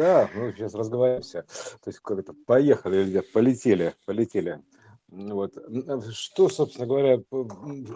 [0.00, 1.42] Да, мы сейчас разговариваемся.
[1.82, 4.62] То есть как-то поехали, ребят, полетели, полетели.
[5.08, 5.58] Ну Вот.
[5.58, 7.20] М, Что, собственно говоря,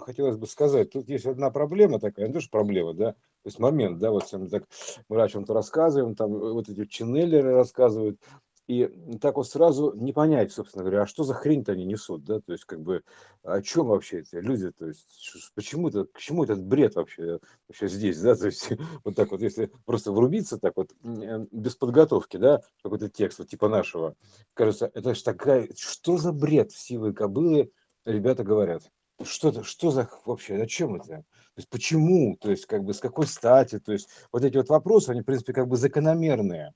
[0.01, 0.91] хотелось бы сказать.
[0.91, 4.25] Тут есть одна проблема такая, не то, что проблема, да, то есть момент, да, вот
[4.25, 4.65] всем так
[5.09, 8.21] мы о чем-то рассказываем, там э, вот эти ченнелеры рассказывают,
[8.67, 12.41] и так вот сразу не понять, собственно говоря, а что за хрень-то они несут, да,
[12.41, 13.03] то есть как бы
[13.43, 15.07] о чем вообще эти люди, то есть
[15.55, 18.71] почему это, к чему этот бред вообще, вообще здесь, да, то есть
[19.05, 23.49] вот так вот, если просто врубиться так вот э, без подготовки, да, какой-то текст вот
[23.49, 24.17] типа нашего,
[24.55, 27.71] кажется, это же такая, что за бред силы кобылы,
[28.05, 28.91] ребята говорят.
[29.23, 31.25] Что это, что за вообще, о чем это?
[31.55, 34.69] То есть почему, то есть как бы с какой стати, то есть вот эти вот
[34.69, 36.75] вопросы, они, в принципе, как бы закономерные.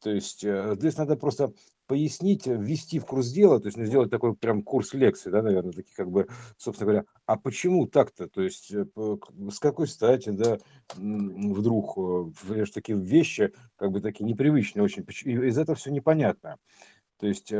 [0.00, 1.52] То есть э, здесь надо просто
[1.86, 5.42] пояснить, э, ввести в курс дела, то есть ну, сделать такой прям курс лекций, да,
[5.42, 6.26] наверное, такие как бы,
[6.56, 8.86] собственно говоря, а почему так-то, то есть э,
[9.50, 10.58] с какой стати, да,
[10.96, 16.56] вдруг в- такие вещи, как бы такие непривычные очень, из этого все непонятно.
[17.18, 17.52] То есть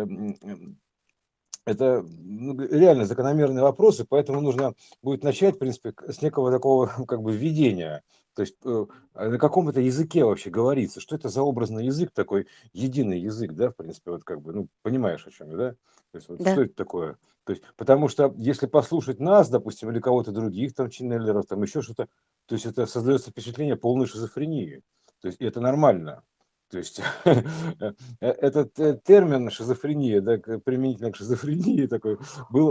[1.66, 7.22] это ну, реально закономерные вопросы, поэтому нужно будет начать, в принципе, с некого такого как
[7.22, 8.02] бы введения.
[8.40, 10.98] То есть э, а на каком это языке вообще говорится?
[10.98, 14.68] Что это за образный язык такой, единый язык, да, в принципе, вот как бы, ну,
[14.80, 15.70] понимаешь, о чем я, да?
[15.72, 16.52] То есть вот Да.
[16.52, 17.18] что это такое?
[17.44, 21.82] То есть, потому что если послушать нас, допустим, или кого-то других там ченнелеров, там еще
[21.82, 22.08] что-то,
[22.46, 24.80] то есть это создается впечатление полной шизофрении.
[25.20, 26.22] То есть это нормально.
[26.70, 32.18] То есть э, этот э, термин шизофрения, да, применительно к шизофрении такой,
[32.48, 32.68] был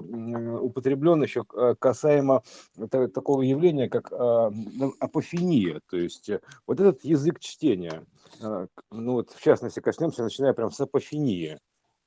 [0.63, 2.43] употреблен еще к- касаемо
[2.89, 4.51] та- такого явления, как а,
[4.99, 8.05] апофения, то есть э, вот этот язык чтения,
[8.41, 11.59] а, ну вот в частности коснемся, начиная прям с апофении.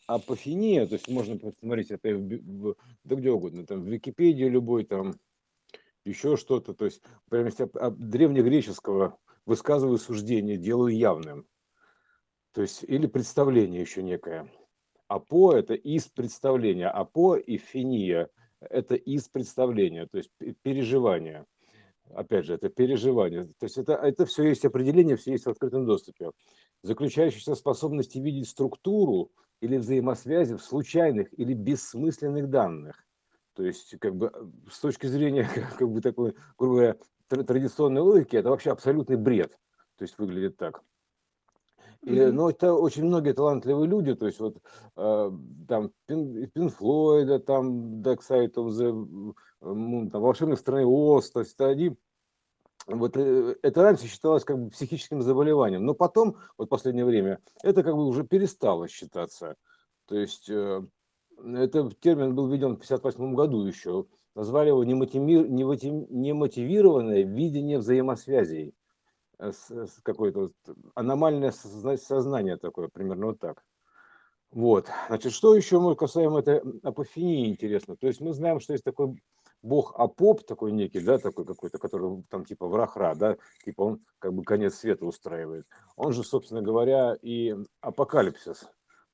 [0.06, 2.18] Апофения, то есть можно посмотреть это
[3.04, 5.14] да где угодно, там в Википедии любой, там
[6.04, 11.46] еще что-то, то есть прямо ап- ап- древнегреческого высказываю суждение, делаю явным.
[12.52, 14.48] То есть, или представление еще некое.
[15.08, 16.88] Апо– это из представления.
[16.88, 18.28] Апо и финия–
[18.60, 21.46] это из представления, то есть пе- переживание.
[22.14, 23.46] Опять же, это переживание.
[23.58, 26.30] То есть это, это все есть определение, все есть в открытом доступе.
[26.82, 29.30] Заключающееся в способности видеть структуру
[29.60, 33.06] или взаимосвязи в случайных или бессмысленных данных.
[33.54, 35.48] То есть, как бы э, с точки зрения
[35.78, 36.96] как бы такой, грубо говоря,
[37.30, 39.58] тр- традиционной логики, это вообще абсолютный бред.
[39.96, 40.82] То есть выглядит так.
[42.04, 42.34] И, Мгм.
[42.34, 44.58] но это очень многие талантливые люди, то есть вот
[44.96, 45.30] э,
[45.68, 51.40] там Пин, Пин Флойда, там Dark Side of the Moon, там Волшебник страны Оз, то
[51.40, 51.96] есть они
[52.88, 57.38] вот э, это раньше считалось как бы психическим заболеванием, но потом, вот в последнее время,
[57.62, 59.54] это как бы уже перестало считаться.
[60.08, 60.84] То есть э,
[61.38, 64.06] этот термин был введен в 1958 году еще.
[64.34, 68.74] Назвали его немотиви- немоти- немотивированное видение взаимосвязей.
[69.38, 73.62] Э, с Какое-то вот аномальное созна- сознание такое, примерно вот так.
[74.50, 74.88] Вот.
[75.08, 77.96] Значит, что еще мы касаемо этой апофении интересно?
[77.96, 79.16] То есть мы знаем, что есть такой
[79.62, 84.34] бог Апоп, такой некий, да, такой какой-то, который там типа Врахра, да, типа он как
[84.34, 85.66] бы конец света устраивает.
[85.96, 88.68] Он же, собственно говоря, и апокалипсис,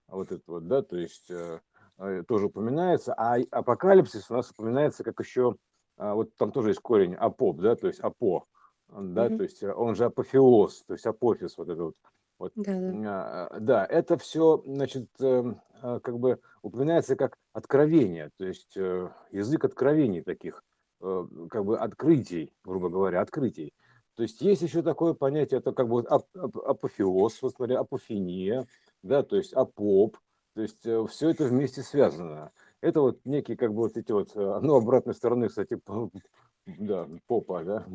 [0.08, 1.60] вот это вот, да, то есть э,
[1.98, 5.54] э, тоже упоминается, а апокалипсис у нас упоминается как еще,
[5.98, 8.46] а, вот там тоже есть корень апоп, да, то есть апо,
[8.88, 9.30] да, Мгм.
[9.30, 11.96] то есть э, он же апофеоз, то есть апофис, вот это вот,
[12.38, 12.98] вот Да-да.
[13.06, 19.10] а, Да, это все, значит, эм, а, как бы упоминается как откровение, то есть э,
[19.30, 20.62] язык откровений таких,
[21.00, 23.72] э, как бы открытий, грубо говоря, открытий.
[24.16, 28.66] То есть есть еще такое понятие, это как бы апофеоз, вот смотри, апофения,
[29.02, 30.16] да, то есть апоп,
[30.54, 32.50] то есть все это вместе связано.
[32.80, 35.78] Это вот некие как бы вот эти вот, ну, обратной стороны, кстати,
[36.76, 37.86] да, попа, да,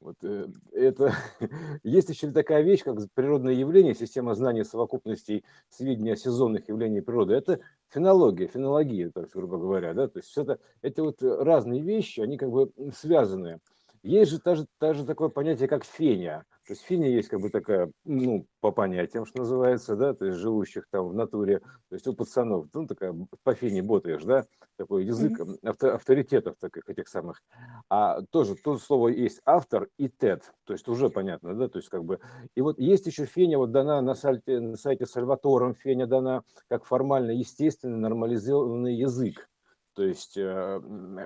[0.00, 1.14] вот э, это
[1.82, 7.34] есть еще такая вещь, как природное явление, система знаний совокупностей сведений о сезонных явлениях природы.
[7.34, 12.20] Это фенология, фенология, есть, грубо говоря, да, то есть это, эти вот э, разные вещи,
[12.20, 13.60] они как бы связаны.
[14.02, 16.44] Есть же даже, даже такое понятие, как феня.
[16.66, 20.38] То есть феня есть как бы такая, ну, по понятиям, что называется, да, то есть
[20.38, 24.44] живущих там в натуре, то есть у пацанов, ну, такая по фене ботаешь, да,
[24.76, 27.42] такой язык авто- авторитетов таких этих самых.
[27.88, 31.88] А тоже тут слово есть автор и тет, то есть уже понятно, да, то есть
[31.88, 32.20] как бы.
[32.56, 36.84] И вот есть еще феня, вот дана на сайте, на сайте Сальватором, феня дана как
[36.84, 39.48] формально естественный нормализованный язык.
[39.94, 40.80] То есть э,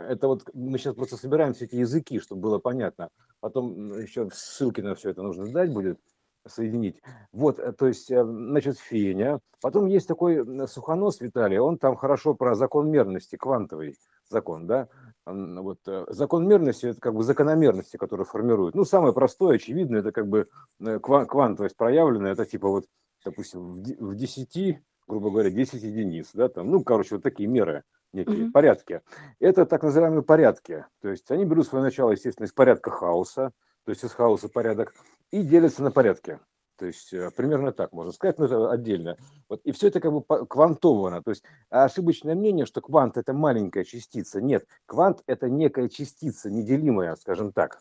[0.09, 3.09] это вот мы сейчас просто собираем все эти языки, чтобы было понятно.
[3.41, 6.01] Потом еще ссылки на все это нужно дать будет,
[6.47, 7.01] соединить.
[7.33, 9.41] Вот, э, то есть, э, значит, феня.
[9.61, 13.97] Потом есть такой сухонос Виталий, он там хорошо про закон мерности, квантовый
[14.29, 14.89] закон, да,
[15.25, 15.79] вот
[16.09, 18.75] закон мерности это как бы закономерности, которые формируют.
[18.75, 20.47] Ну, самое простое, очевидное, это как бы
[20.81, 22.87] ква- квантовость проявленная, это типа вот
[23.27, 27.83] допустим, в 10, грубо говоря, 10 единиц, да, там, ну, короче, вот такие меры
[28.17, 28.53] некие, Мгм.
[28.53, 29.03] порядки.
[29.39, 30.85] Это так называемые порядки.
[31.01, 33.53] То есть они берут свое начало, естественно, из порядка хаоса,
[33.85, 34.95] то есть из хаоса порядок,
[35.31, 36.41] и делятся на порядки.
[36.79, 39.17] То есть э, примерно так можно сказать, но это отдельно.
[39.49, 41.23] Вот, и все это как бы квантовано.
[41.23, 44.43] То есть ошибочное мнение, что квант это маленькая частица.
[44.43, 47.79] Нет, квант это некая частица, неделимая, скажем так.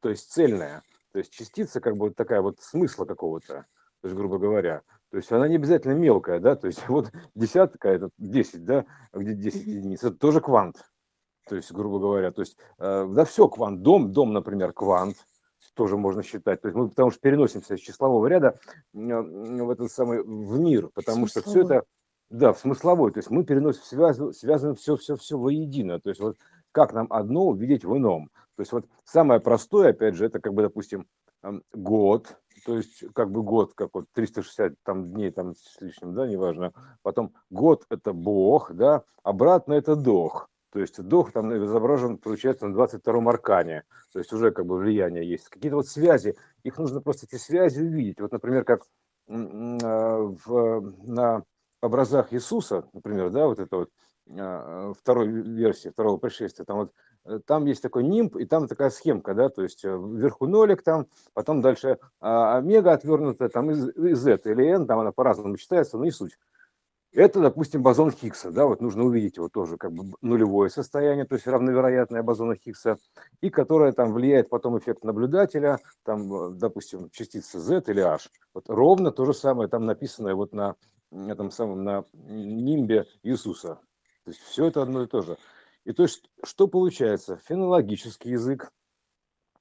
[0.00, 0.82] То есть цельная.
[1.12, 3.66] То есть частица как бы такая вот смысла какого-то,
[4.00, 4.82] то есть грубо говоря.
[5.10, 9.18] То есть она не обязательно мелкая, да, то есть вот десятка, это 10, да, а
[9.18, 9.76] где 10 Мгм.
[9.76, 10.84] единиц, это тоже квант.
[11.48, 15.16] То есть, грубо говоря, то есть, э, да, все квант, дом, дом, например, квант,
[15.74, 16.60] тоже можно считать.
[16.60, 18.58] То есть мы потому что переносимся из числового ряда
[18.94, 21.82] э, в этот самый в мир, потому что все это,
[22.28, 25.98] да, в смысловой, то есть мы переносим, связываем, связываем все, все, все воедино.
[26.00, 26.36] То есть вот
[26.72, 28.30] как нам одно увидеть в ином.
[28.56, 31.06] То есть вот самое простое, опять же, это как бы, допустим,
[31.42, 36.14] эм, год, то есть как бы год, как вот 360 там дней там с лишним,
[36.14, 36.72] да, неважно.
[37.02, 40.48] Потом год это Бог, да, обратно это дох.
[40.72, 43.84] То есть дох там изображен, получается, на 22-м аркане.
[44.12, 45.48] То есть уже как бы влияние есть.
[45.48, 48.20] Какие-то вот связи, их нужно просто эти связи увидеть.
[48.20, 48.82] Вот, например, как
[49.28, 51.44] а, в, на
[51.82, 53.90] образах Иисуса, например, да, вот это вот
[54.38, 56.92] а, второй версии, второго пришествия, там вот
[57.46, 61.06] там есть такой нимб, и там такая схемка, да, то есть э, вверху нолик там,
[61.34, 65.98] потом дальше а, омега отвернутая, там из, из Z или N, там она по-разному читается,
[65.98, 66.38] но не суть.
[67.12, 71.34] Это, допустим, бозон Хиггса, да, вот нужно увидеть его тоже как бы нулевое состояние, то
[71.34, 72.98] есть равновероятное бозона Хиггса,
[73.40, 78.30] и которое там влияет потом эффект наблюдателя, там, э, допустим, частица Z или H.
[78.54, 80.76] Вот ровно то же самое там написанное вот на
[81.10, 83.80] этом самом, на нимбе Иисуса.
[84.24, 85.36] То есть все это одно и то же.
[85.90, 87.36] И то есть что получается?
[87.48, 88.70] Фенологический язык,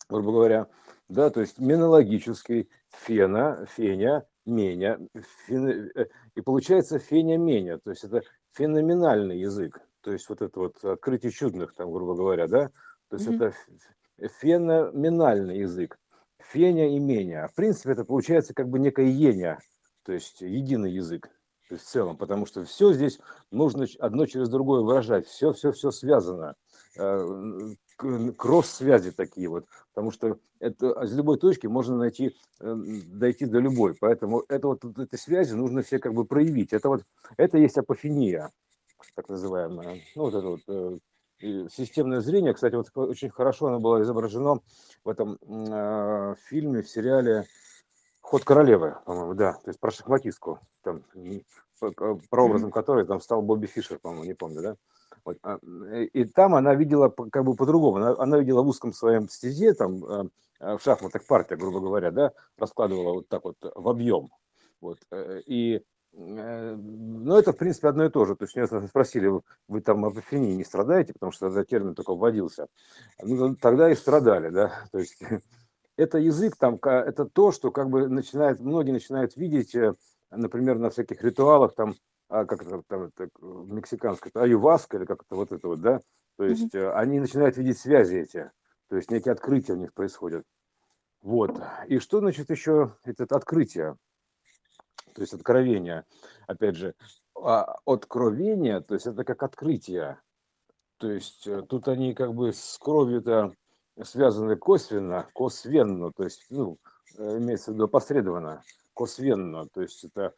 [0.08, 0.68] грубо говоря,
[1.08, 5.00] да, то есть минологический, фена, феня, меня,
[5.48, 6.06] фен- э,
[6.36, 8.22] и получается феня-меня, то есть это
[8.52, 12.70] феноменальный язык, то есть вот это вот открытие чудных, там, грубо говоря, да,
[13.10, 13.36] то есть Мгм.
[13.36, 15.98] это феноменальный язык,
[16.38, 17.48] феня и меня.
[17.48, 19.58] В принципе, это получается как бы некое еня,
[20.04, 21.32] то есть единый язык,
[21.78, 23.20] в целом, потому что все здесь
[23.52, 26.56] нужно одно через другое выражать, все, все, все связано,
[26.98, 27.74] Э,
[28.38, 32.76] кросс-связи такие вот, потому что это из любой точки можно найти, э,
[33.08, 36.72] дойти до любой, поэтому это вот вот эти связи нужно все как бы проявить.
[36.72, 37.04] Это вот
[37.36, 38.52] это есть апофения,
[39.16, 40.02] так называемая.
[40.16, 40.62] Ну вот это вот
[41.42, 44.62] э, системное зрение, кстати, вот очень хорошо оно было изображено
[45.04, 47.46] в этом э, фильме, в сериале
[48.30, 51.02] Ход королевы, по-моему, да, то есть про шахматистку, там,
[52.30, 54.76] прообразом которой там стал Бобби Фишер, по-моему, не помню, да.
[55.26, 55.58] Вот, а,
[55.92, 59.74] э, и там она видела как бы по-другому, она, она видела в узком своем стезе,
[59.74, 60.30] там, э,
[60.60, 64.30] э, в шахматах партия, грубо говоря, да, раскладывала вот так вот в объем,
[64.80, 65.82] вот, и
[66.14, 68.36] ну, это, в принципе, одно и то же.
[68.36, 71.94] То есть меня спросили, вы, вы там об апофении не страдаете, потому что тогда термин
[71.96, 72.68] только вводился.
[73.22, 74.86] Ну, тогда и страдали, да.
[74.92, 75.20] То есть
[76.00, 79.94] это язык, там, это то, что как бы начинает, многие начинают видеть, э,
[80.32, 81.96] например, на всяких ритуалах, там,
[82.30, 85.82] а, как это там, это, э, мексиканское, это аюваска или как это вот это вот,
[85.82, 86.00] да,
[86.38, 88.50] то есть э, они начинают видеть связи эти,
[88.88, 90.46] то есть некие открытия у них происходят.
[91.22, 91.60] Вот.
[91.88, 93.98] И что значит еще это открытие,
[95.14, 96.06] то есть откровение,
[96.48, 96.96] опять же,
[97.36, 100.22] а откровение, то есть это как открытие,
[100.98, 103.54] то есть тут они как бы с кровью-то
[104.06, 106.78] связаны косвенно, косвенно, то есть, ну,
[107.18, 108.64] э, имеется в виду опосредованно,
[108.94, 110.34] косвенно, то есть это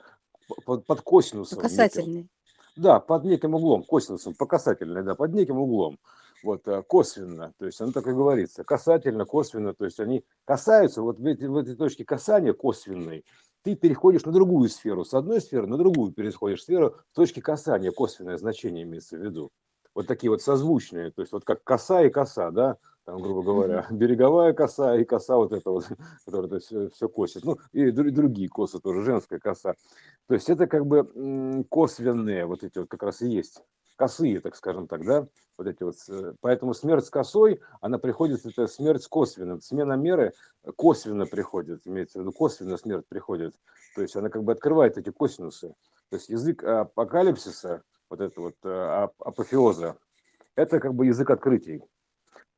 [0.65, 1.69] под, под Ну, косинусом неким.
[1.69, 2.29] касательный.
[2.75, 5.99] Да, под неким углом, косинусом, по касательной, да, под неким углом.
[6.43, 11.03] Вот, э, косвенно, то есть оно так и говорится, касательно, косвенно, то есть они касаются,
[11.03, 13.23] вот в, эти- в этой точке касания косвенной,
[13.61, 17.91] ты переходишь на другую сферу, с одной сферы на другую переходишь сферу, в точке касания,
[17.91, 19.51] косвенное значение имеется в виду.
[19.93, 23.87] Вот такие вот созвучные, то есть вот как коса и коса, да, там, грубо говоря,
[23.89, 25.87] береговая коса и коса вот эта вот,
[26.25, 29.73] которая то есть, все косит, ну, и дру- другие косы тоже, женская коса.
[30.27, 33.63] То есть это как бы косвенные вот эти вот как раз и есть,
[33.95, 35.27] косые, так скажем так, да,
[35.57, 35.97] вот эти вот.
[35.97, 39.61] с- Поэтому смерть с косой, она приходит, это смерть с косвенным.
[39.61, 40.33] Смена меры
[40.75, 43.55] косвенно приходит, имеется в виду, косвенно смерть приходит.
[43.95, 45.75] То есть она как бы открывает эти косинусы.
[46.09, 49.97] То есть язык апокалипсиса, вот это вот э, ап- апофеоза,
[50.55, 51.83] это как бы язык открытий.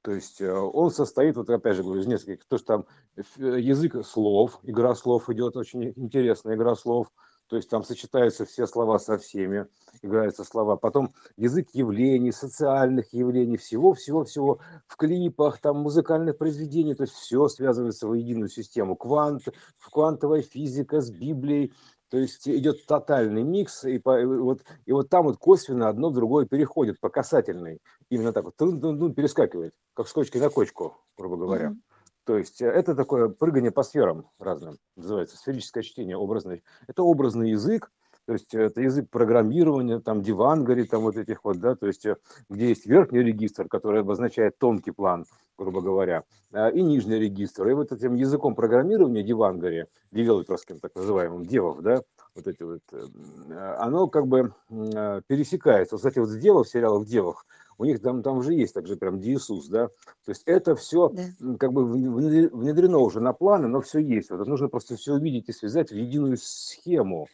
[0.03, 3.59] То есть э, он состоит, вот опять же говорю, из нескольких, то, что там э,
[3.59, 7.07] язык слов, игра слов идет, очень интересная игра слов,
[7.47, 9.67] то есть там сочетаются все слова со всеми,
[10.01, 10.75] играются слова.
[10.75, 18.07] Потом язык явлений, социальных явлений, всего-всего-всего в клипах, там музыкальных произведений, то есть все связывается
[18.07, 18.97] в единую систему.
[18.97, 19.43] Квант,
[19.89, 21.73] квантовая физика с Библией,
[22.09, 26.09] то есть идет тотальный микс, и, по, и, вот, и вот там вот косвенно одно
[26.09, 27.79] в другое переходит по касательной.
[28.09, 31.69] Именно так вот, ну, перескакивает, как с кочки на кочку, грубо говоря.
[31.69, 31.93] Mm-hmm.
[32.25, 36.61] То есть э, это такое прыгание по сферам разным, называется сферическое чтение образное.
[36.87, 37.91] Это образный язык,
[38.25, 42.15] то есть это язык программирования, там дивангари, там вот этих вот, да, то есть э,
[42.49, 45.25] где есть верхний регистр, который обозначает тонкий план,
[45.57, 47.67] грубо говоря, а, и нижний регистр.
[47.67, 52.01] И вот этим языком программирования дивангари, девелоперским так называемым, девов, да,
[52.35, 55.97] вот эти вот, э, оно как бы пересекается.
[55.97, 57.45] Кстати, вот в девах, сериалах девах,
[57.77, 61.57] у них там, там же есть также прям Иисус, да, то есть это все да.
[61.57, 65.53] как бы внедрено уже на планы, но все есть, вот нужно просто все увидеть и
[65.53, 67.27] связать в единую схему,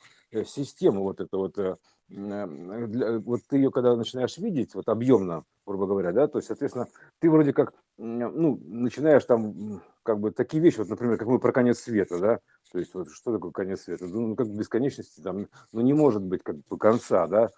[0.46, 1.76] систему вот это вот, э,
[2.08, 6.88] для, вот ты ее когда начинаешь видеть, вот объемно, грубо говоря, да, то есть, соответственно,
[7.20, 11.52] ты вроде как, ну, начинаешь там, как бы, такие вещи, вот, например, как мы про
[11.52, 12.40] конец света, да,
[12.72, 14.06] то есть, вот, что такое конец света?
[14.08, 17.50] Ну, как бесконечности, там, ну, не может быть, как бы, конца, да,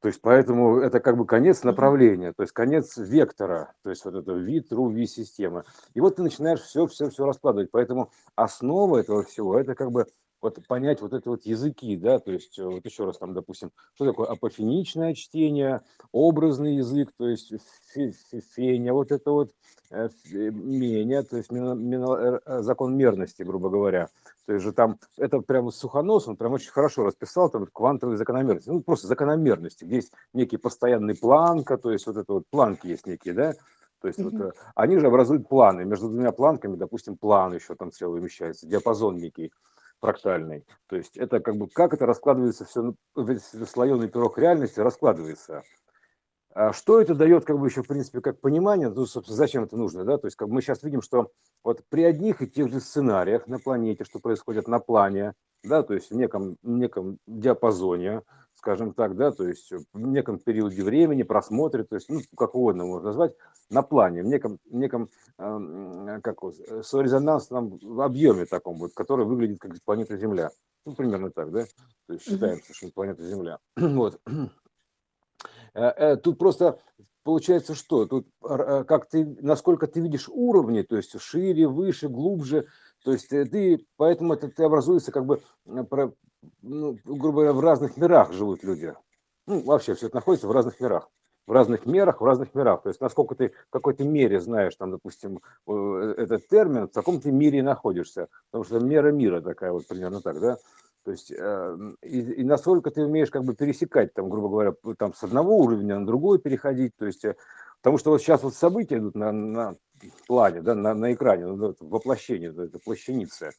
[0.00, 4.14] то есть поэтому это как бы конец направления, то есть конец вектора, то есть вот
[4.14, 5.64] это вид, тру, ви системы.
[5.94, 7.70] И вот ты начинаешь все, все, все раскладывать.
[7.72, 10.06] Поэтому основа этого всего это как бы
[10.40, 14.06] вот понять вот это вот языки, да, то есть вот еще раз там, допустим, что
[14.06, 17.52] такое апофеничное чтение, образный язык, то есть
[18.54, 19.52] феня, вот это вот
[19.90, 24.08] э, мения, то есть э, э, закон мерности, грубо говоря.
[24.46, 28.68] То есть же там, это прямо Сухонос, он прям очень хорошо расписал там квантовые закономерности,
[28.68, 33.06] ну просто закономерности, где есть некий постоянный планка, то есть вот это вот планки есть
[33.06, 33.54] некие, да,
[34.00, 34.44] то есть mm-hmm.
[34.44, 35.84] вот, они же образуют планы.
[35.84, 39.52] Между двумя планками, допустим, план еще там целый вмещается, диапазон некий
[40.00, 40.64] фрактальный.
[40.88, 42.94] То есть это как бы как это раскладывается все,
[43.66, 45.62] слоеный пирог реальности раскладывается.
[46.54, 49.76] А что это дает, как бы еще, в принципе, как понимание, ну, собственно, зачем это
[49.76, 51.30] нужно, да, то есть, как мы сейчас видим, что
[51.62, 55.92] вот при одних и тех же сценариях на планете, что происходит на плане, да, то
[55.92, 58.22] есть в неком, неком диапазоне,
[58.56, 62.84] скажем так, да, то есть в неком периоде времени, просмотре, то есть, ну, как угодно
[62.84, 63.34] можно назвать,
[63.70, 65.08] на плане, в неком, неком
[65.38, 70.50] э, как вот, сорезонансном объеме таком вот, который выглядит как планета Земля.
[70.84, 71.64] Ну, примерно так, да?
[72.06, 73.58] То есть считаем, что планета Земля.
[73.76, 74.20] вот.
[75.74, 76.78] Э, э, тут просто
[77.22, 78.06] получается что?
[78.06, 82.66] Тут э, как ты, насколько ты видишь уровни, то есть шире, выше, глубже,
[83.04, 85.42] то есть ты, поэтому это ты образуется как бы,
[86.62, 88.94] ну, грубо говоря, в разных мирах живут люди.
[89.46, 91.08] Ну, вообще все это находится в разных мирах
[91.46, 92.82] в разных мерах, в разных мирах.
[92.82, 97.30] То есть насколько ты в какой-то мере знаешь, там, допустим, этот термин, в каком ты
[97.30, 98.28] мире находишься.
[98.50, 100.56] Потому что мера мира такая вот примерно так, да?
[101.04, 105.14] То есть э, и, и насколько ты умеешь как бы пересекать, там, грубо говоря, там
[105.14, 106.96] с одного уровня на другой переходить.
[106.96, 107.36] То есть, э,
[107.80, 109.76] потому что вот сейчас вот события идут на, на
[110.26, 111.46] плане, да, на, на экране,
[111.78, 113.52] воплощение, это плащаница.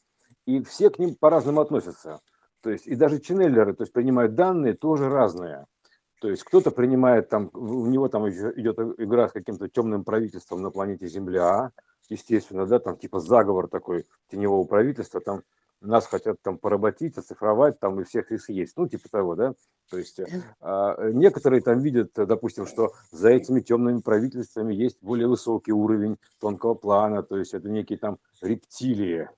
[0.46, 2.20] И все к ним по-разному относятся.
[2.68, 5.68] То есть и даже ченнелеры, то есть принимают данные тоже разные.
[6.20, 10.70] То есть кто-то принимает там, у него там идет игра с каким-то темным правительством на
[10.70, 11.72] планете Земля,
[12.10, 15.44] естественно, да, там типа заговор такой теневого правительства, там
[15.80, 19.54] нас хотят там поработить, оцифровать там и всех и съесть, ну типа того, да.
[19.90, 25.72] То есть э, некоторые там видят, допустим, что за этими темными правительствами есть более высокий
[25.72, 29.30] уровень тонкого плана, то есть это некие там рептилии,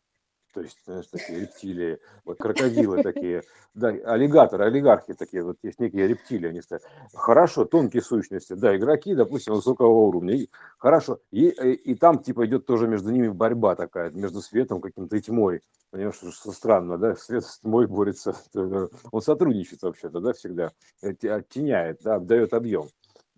[0.59, 3.43] то есть, знаешь, такие рептилии, вот крокодилы такие,
[3.75, 6.83] да, аллигаторы, олигархи такие, вот есть некие рептилии, они стоят.
[7.13, 12.45] Хорошо, тонкие сущности, да, игроки, допустим, высокого уровня, и, хорошо, и, и, и там типа
[12.45, 15.61] идет тоже между ними борьба такая, между светом каким-то и тьмой,
[15.91, 18.35] понимаешь, что странно, да, свет с тьмой борется,
[19.13, 22.89] он сотрудничает вообще-то, да, всегда, оттеняет, да, дает объем.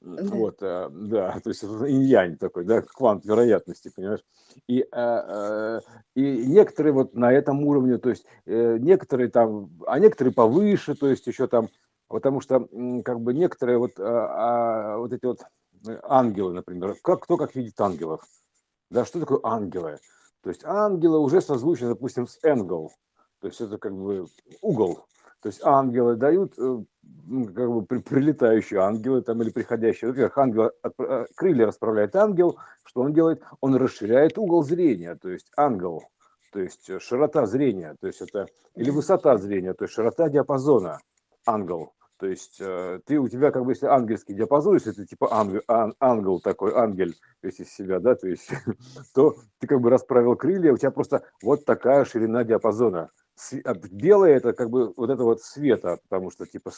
[0.02, 0.24] Да.
[0.24, 4.24] Вот, э, да, то есть инь-янь такой, да, квант вероятности, понимаешь.
[4.68, 5.80] И, э, э,
[6.16, 11.26] и некоторые вот на этом уровне, то есть некоторые там, а некоторые повыше, то есть
[11.28, 11.70] еще там,
[12.08, 12.68] потому что
[13.04, 15.40] как бы некоторые вот, а, вот эти вот
[16.04, 18.22] ангелы, например, как, кто как видит ангелов,
[18.90, 20.00] да, что такое ангелы?
[20.44, 22.92] То есть ангелы уже созвучны, допустим, с энгл,
[23.40, 24.28] то есть это как бы
[24.62, 25.06] угол,
[25.42, 26.54] то есть ангелы дают,
[27.04, 30.12] э, как бы прилетающие ангелы там или приходящие.
[30.12, 32.58] Во-первых, ангел, э, крылья расправляет ангел.
[32.84, 33.42] Что он делает?
[33.62, 36.04] Он расширяет угол зрения, то есть ангел,
[36.52, 41.00] то есть э, широта зрения, то есть это или высота зрения, то есть широта диапазона
[41.46, 41.94] ангел.
[42.18, 45.96] То есть ты у тебя как бы если ангельский диапазон, если ты типа ангел, ан,
[46.00, 48.48] ангел такой, ангель, то есть из себя, да, то есть,
[49.16, 53.10] то ты как бы расправил крылья, у тебя просто вот такая ширина диапазона.
[53.64, 56.72] А, белое это как бы вот это вот света, потому что типа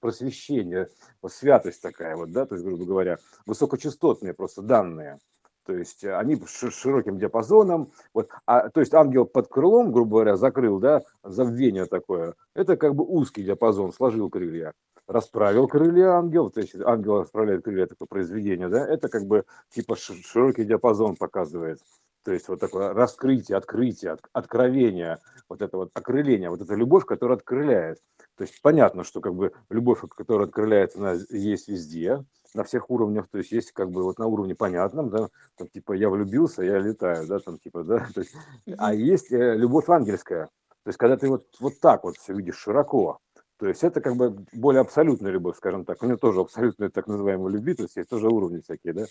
[0.00, 0.88] просвещение,
[1.22, 5.18] вот святость такая вот, да, то есть, грубо говоря, высокочастотные просто данные.
[5.66, 10.78] То есть они широким диапазоном, вот, а, то есть ангел под крылом, грубо говоря, закрыл,
[10.78, 14.72] да, забвение такое, это как бы узкий диапазон, сложил крылья,
[15.06, 19.96] расправил крылья ангел, то есть ангел расправляет крылья, такое произведение, да, это как бы типа
[19.96, 21.78] широкий диапазон показывает,
[22.24, 27.04] то есть вот такое раскрытие, открытие, от, откровение, вот это вот окрыление, вот эта любовь,
[27.04, 27.98] которая открыляет.
[28.36, 32.24] То есть понятно, что как бы любовь, которая открыляет, она есть везде,
[32.54, 35.92] на всех уровнях, то есть есть как бы вот на уровне понятном, да, там типа
[35.92, 38.34] я влюбился, я летаю, да, там типа, да, то есть,
[38.76, 42.56] а есть э, любовь ангельская, то есть когда ты вот, вот так вот все видишь
[42.56, 43.18] широко,
[43.60, 46.02] то есть это как бы более абсолютная любовь, скажем так.
[46.02, 49.04] У меня тоже абсолютная так называемая любви, то есть есть тоже уровни всякие, да.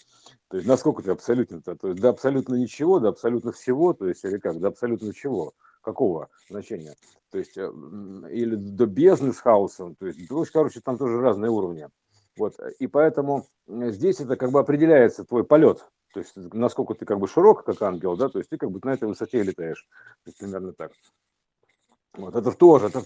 [0.48, 4.26] То есть насколько ты абсолютно-то, то есть до абсолютно ничего, до абсолютно всего, то есть
[4.26, 6.96] или как, до абсолютно чего, какого значения.
[7.30, 7.72] То есть э,
[8.32, 11.88] или до бизнес-хауса, то есть, ну, короче, там тоже разные уровни.
[12.36, 17.20] Вот, и поэтому здесь это как бы определяется твой полет, то есть насколько ты как
[17.20, 19.88] бы широк, как ангел, да, то есть ты как бы на этой высоте летаешь,
[20.24, 20.92] то есть примерно так.
[22.18, 23.04] Вот это тоже, это,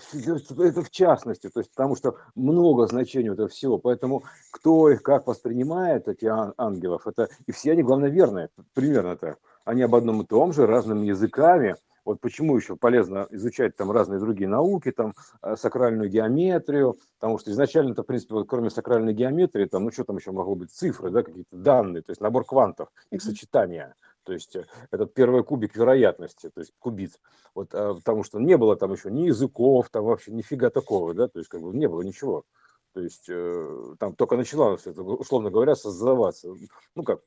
[0.64, 5.28] это в частности, то есть потому что много значений этого всего, поэтому кто их как
[5.28, 6.26] воспринимает, эти
[6.58, 9.40] ангелов, это и все они, главное, верные, примерно так.
[9.66, 14.20] Они об одном и том же, разными языками, вот почему еще полезно изучать там разные
[14.20, 19.14] другие науки, там э, сакральную геометрию, потому что изначально это, в принципе, вот, кроме сакральной
[19.14, 22.46] геометрии, там, ну что там еще могло быть, цифры, да, какие-то данные, то есть набор
[22.46, 23.96] квантов, их сочетания.
[24.24, 27.20] То есть э, этот первый кубик вероятности, то есть кубит.
[27.54, 31.28] Вот, а, потому что не было там еще ни языков, там вообще нифига такого, да,
[31.28, 32.46] то есть как бы не было ничего.
[32.94, 36.54] То есть э, там только начала, условно говоря, создаваться,
[36.96, 37.22] ну как,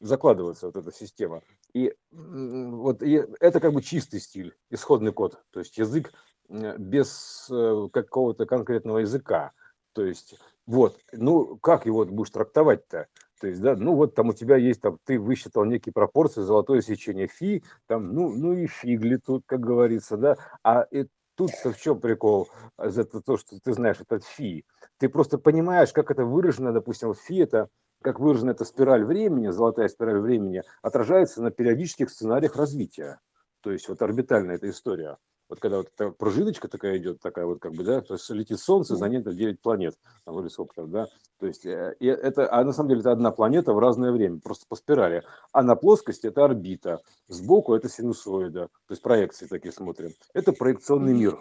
[0.00, 1.42] закладывается вот эта система.
[1.72, 6.12] И вот и это как бы чистый стиль, исходный код, то есть язык
[6.48, 9.52] без э, какого-то конкретного языка.
[9.92, 13.08] То есть вот, ну как его будешь трактовать-то?
[13.42, 16.80] То есть, да, ну вот там у тебя есть, там, ты высчитал некие пропорции, золотое
[16.80, 21.76] сечение фи, там, ну, ну и фигли тут, как говорится, да, а и тут-то в
[21.76, 24.64] чем прикол, это то, что ты знаешь, это фи.
[24.98, 27.68] Ты просто понимаешь, как это выражено, допустим, фи это
[28.00, 33.18] как выражена эта спираль времени, золотая спираль времени, отражается на периодических сценариях развития.
[33.60, 35.16] То есть вот орбитальная эта история.
[35.52, 38.58] Вот когда вот эта пружиночка такая идет, такая вот как бы, да, то есть летит
[38.58, 42.64] Солнце, за ней 9 планет, там, или сколько там, да, то есть э, это, а
[42.64, 45.24] на самом деле это одна планета в разное время, просто по спирали.
[45.52, 50.12] А на плоскости это орбита, сбоку это синусоида, то есть проекции такие смотрим.
[50.32, 51.38] Это проекционный мир.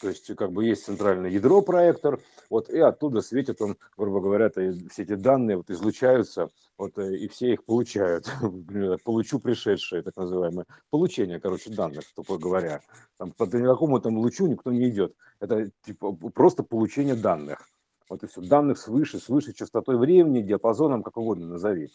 [0.00, 4.48] То есть, как бы есть центральное ядро проектор, вот, и оттуда светит он, грубо говоря,
[4.48, 4.60] то,
[4.90, 8.32] все эти данные вот излучаются, вот, э, и все их получают.
[9.04, 10.64] Получу пришедшие, так называемое.
[10.88, 12.80] Получение, короче, данных, тупо говоря.
[13.18, 15.14] Там, по никакому там лучу никто не идет.
[15.38, 17.68] Это типа просто получение данных.
[18.08, 18.40] Вот и все.
[18.40, 21.90] Данных свыше, свыше частотой времени, диапазоном, как угодно назови.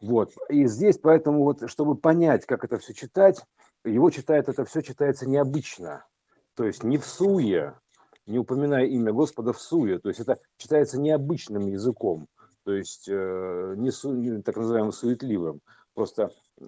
[0.00, 0.32] Вот.
[0.48, 3.44] И здесь, поэтому, вот, чтобы понять, как это все читать,
[3.84, 6.04] его читает, это все читается необычно.
[6.58, 7.74] То есть не в суе,
[8.26, 10.00] не упоминая имя Господа в суе.
[10.00, 12.26] То есть это читается необычным языком,
[12.64, 15.60] то есть э, не, не так называемым суетливым.
[15.94, 16.64] Просто э,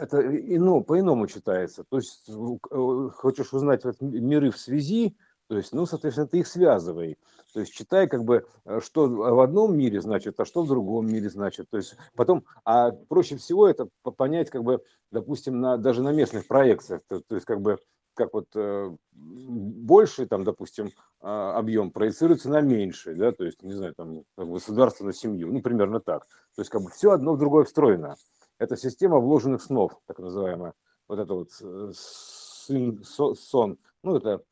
[0.00, 1.84] это ино, по-иному читается.
[1.84, 5.14] То есть э, хочешь узнать вот миры в связи,
[5.48, 7.18] то есть, ну, соответственно, ты их связывай.
[7.52, 8.46] То есть читай, как бы,
[8.80, 11.68] что в одном мире значит, а что в другом мире значит.
[11.68, 16.46] То есть потом, а проще всего это понять, как бы, допустим, на, даже на местных
[16.46, 17.02] проекциях.
[17.08, 17.78] То, то есть, как бы,
[18.14, 23.72] как вот э, больший, там, допустим, а, объем проецируется на меньший, да, то есть, не
[23.72, 26.26] знаю, там, государство на семью, ну, примерно так.
[26.54, 28.16] То есть, как бы все одно в другое встроено.
[28.58, 30.74] Это система вложенных снов, так называемая.
[31.08, 34.42] Вот это вот э, сын, сон, ну, это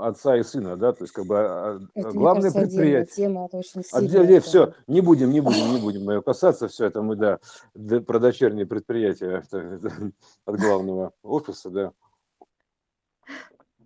[0.00, 3.14] отца и сына, да, то есть как бы а, а, это, главное кажется, предприятие.
[3.14, 7.02] Тема, это очень сильная, все, не будем, не будем, не будем ее касаться, все это
[7.02, 7.38] мы, да,
[8.00, 9.44] про дочерние предприятия
[10.44, 11.92] от главного офиса, да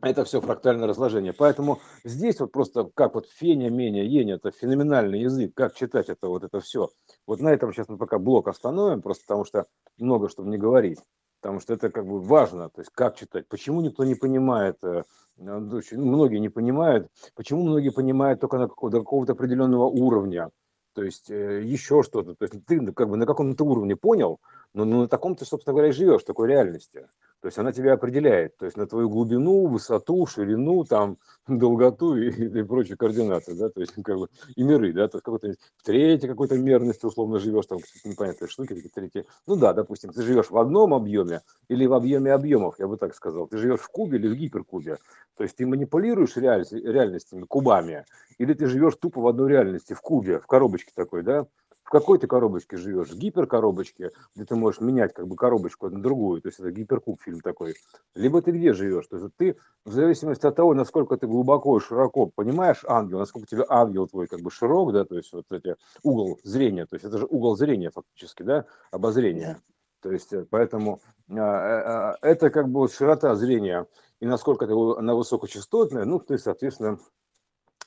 [0.02, 1.32] это все фрактальное разложение.
[1.32, 6.28] Поэтому здесь вот просто как вот феня, меня, еня, это феноменальный язык, как читать это
[6.28, 6.88] вот это все.
[7.26, 9.66] Вот на этом сейчас мы пока блок остановим, просто потому что
[9.98, 11.00] много чтобы не говорить.
[11.40, 13.46] Потому что это как бы важно, то есть как читать.
[13.48, 15.02] Почему никто не понимает, э,
[15.36, 20.50] ну, многие не понимают, почему многие понимают только на какого, до какого-то определенного уровня,
[20.94, 22.34] то есть э, еще что-то.
[22.34, 24.40] То есть ты как бы на каком-то уровне понял,
[24.74, 27.06] но, но на таком ты, собственно говоря, живешь, такой реальности.
[27.40, 32.30] То есть она тебя определяет, то есть на твою глубину, высоту, ширину, там, долготу и,
[32.30, 35.82] и прочие координаты, да, то есть как бы и миры, да, то есть какой-то в
[35.84, 39.24] третьей какой-то мерности условно живешь, там какие-то непонятные штуки, такие третьи.
[39.46, 43.14] Ну да, допустим, ты живешь в одном объеме или в объеме объемов, я бы так
[43.14, 43.46] сказал.
[43.46, 44.98] Ты живешь в кубе или в гиперкубе.
[45.36, 46.64] То есть ты манипулируешь реаль...
[46.70, 48.04] реальностями, кубами,
[48.38, 51.46] или ты живешь тупо в одной реальности, в кубе, в коробочке такой, да,
[51.88, 53.08] в какой ты коробочке живешь?
[53.08, 57.18] В гиперкоробочке, где ты можешь менять как бы коробочку на другую, то есть это гиперкуб
[57.22, 57.76] фильм такой.
[58.14, 59.06] Либо ты где живешь?
[59.06, 63.48] То есть ты в зависимости от того, насколько ты глубоко и широко понимаешь ангел, насколько
[63.48, 67.06] тебе ангел твой как бы широк, да, то есть вот эти угол зрения, то есть
[67.06, 69.62] это же угол зрения фактически, да, обозрение.
[70.02, 73.86] То есть э, поэтому а, а, это как бы вот широта зрения
[74.20, 76.98] и насколько ты она высокочастотная, ну ты, соответственно,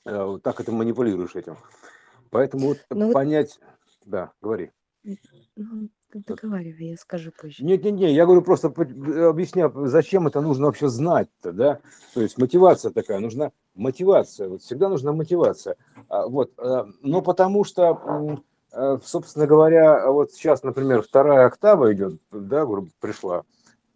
[0.05, 1.55] э, так это манипулируешь этим.
[2.31, 3.59] Поэтому вот ну, понять,
[4.11, 4.71] да, говори.
[5.55, 7.63] Ну, договаривай, я скажу позже.
[7.63, 11.79] Нет, нет, нет, я говорю просто объясняю, зачем это нужно вообще знать-то, да?
[12.13, 15.75] То есть мотивация такая, нужна мотивация, вот всегда нужна мотивация.
[16.09, 18.43] Вот, э, но потому что,
[18.73, 22.67] э, собственно говоря, вот сейчас, например, вторая октава идет, да,
[22.99, 23.43] пришла,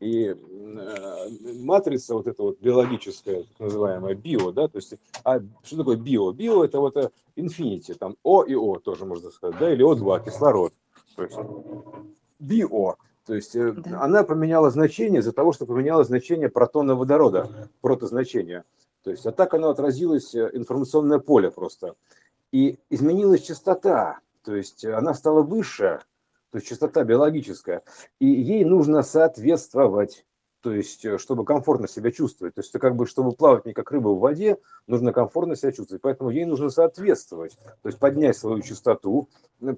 [0.06, 1.30] и э,
[1.62, 6.32] матрица вот эта вот биологическая, так называемая био, да, то есть, а что такое био?
[6.32, 6.96] Био это вот
[7.36, 10.74] infinity, там О и О тоже можно сказать, да, или О2, кислород.
[11.16, 11.38] То есть
[12.38, 14.02] био, то есть э, да.
[14.02, 18.64] она поменяла значение из-за того, что поменяла значение протона водорода, протозначение.
[19.04, 21.96] То есть, а так оно отразилось э, информационное поле просто.
[22.52, 26.02] И изменилась частота, то есть она стала выше,
[26.52, 27.84] то есть частота биологическая,
[28.20, 30.26] и ей нужно соответствовать,
[30.62, 32.56] то есть э, чтобы комфортно себя чувствовать.
[32.56, 36.02] То есть как бы, чтобы плавать не как рыба в воде, нужно комфортно себя чувствовать,
[36.02, 39.30] поэтому ей нужно соответствовать, то есть поднять свою частоту,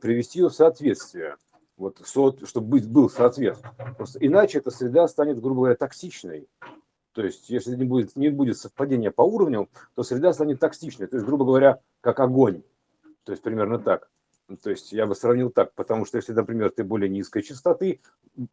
[0.02, 1.36] привести ее в соответствие,
[1.78, 3.58] вот, чтобы быть, был соответ.
[3.98, 6.48] Просто иначе эта среда станет, грубо говоря, токсичной.
[7.14, 11.08] То есть, если не будет, не будет совпадения по уровню, то среда станет токсичной.
[11.08, 12.62] То есть, грубо говоря, как огонь.
[13.24, 14.10] То есть, примерно так.
[14.56, 18.00] То есть я бы сравнил так, потому что если, например, ты более низкой частоты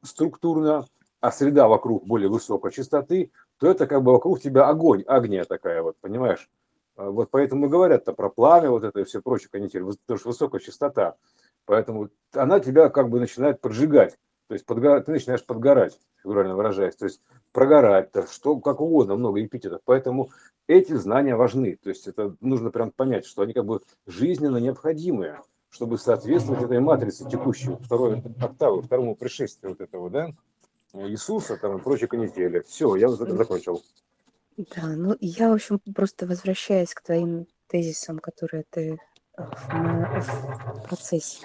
[0.02, 0.86] структурно,
[1.20, 5.82] а среда вокруг более высокой частоты, то это как бы вокруг тебя огонь, огня такая
[5.82, 6.50] вот, понимаешь?
[6.96, 10.60] А вот поэтому говорят-то про пламя, вот это и все прочее, канитель, потому что высокая
[10.60, 11.16] частота.
[11.64, 14.18] Поэтому она тебя как бы начинает поджигать.
[14.48, 15.00] То есть подгора...
[15.00, 16.96] ты начинаешь подгорать, фигурально выражаясь.
[16.96, 19.80] То есть прогорать, то что как угодно, много эпитетов.
[19.84, 20.30] Поэтому
[20.66, 21.78] эти знания важны.
[21.82, 25.40] То есть это нужно прям понять, что они как бы жизненно необходимые
[25.74, 30.30] чтобы соответствовать этой матрице текущей, второй октавы, второму пришествию вот этого, да,
[30.92, 32.60] Иисуса там и прочие канители.
[32.60, 33.82] Все, я закончил.
[34.56, 39.00] Да, ну я, в общем, просто возвращаясь к твоим тезисам, которые ты
[39.36, 41.44] в, в процессе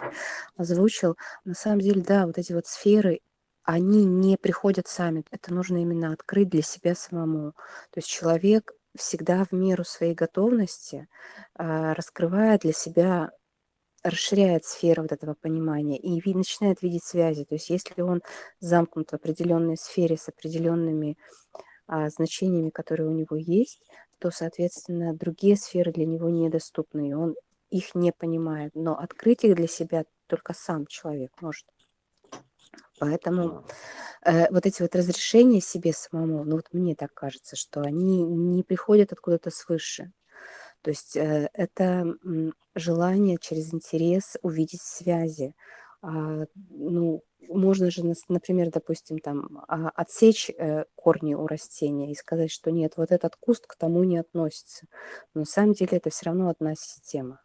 [0.55, 3.21] озвучил, на самом деле, да, вот эти вот сферы,
[3.63, 5.23] они не приходят сами.
[5.31, 7.53] Это нужно именно открыть для себя самому.
[7.89, 11.07] То есть человек всегда в меру своей готовности
[11.55, 13.31] а, раскрывает для себя
[14.03, 17.45] расширяет сферу вот этого понимания и ви- начинает видеть связи.
[17.45, 18.21] То есть если он
[18.59, 21.17] замкнут в определенной сфере с определенными
[21.87, 23.81] а, значениями, которые у него есть,
[24.19, 27.35] то, соответственно, другие сферы для него недоступны, и он
[27.71, 28.71] их не понимает.
[28.75, 31.65] Но открыть их для себя только сам человек может.
[32.99, 33.65] Поэтому
[34.25, 38.63] э, вот эти вот разрешения себе самому, ну вот мне так кажется, что они не
[38.63, 40.11] приходят откуда-то свыше.
[40.81, 42.15] То есть э, это
[42.75, 45.53] желание через интерес увидеть связи.
[46.01, 52.51] А, ну, можно же, например, допустим, там а, отсечь э, корни у растения и сказать,
[52.51, 54.85] что нет, вот этот куст к тому не относится.
[55.33, 57.41] Но на самом деле это все равно одна система.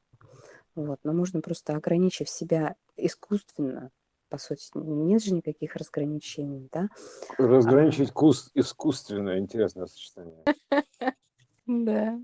[0.74, 1.00] Вот.
[1.04, 3.90] Но можно просто ограничив себя искусственно,
[4.28, 6.88] по сути, нет же никаких разграничений, да?
[7.38, 8.12] Разграничить а...
[8.12, 10.44] куст искусственно, интересное сочетание.
[11.66, 12.18] Да.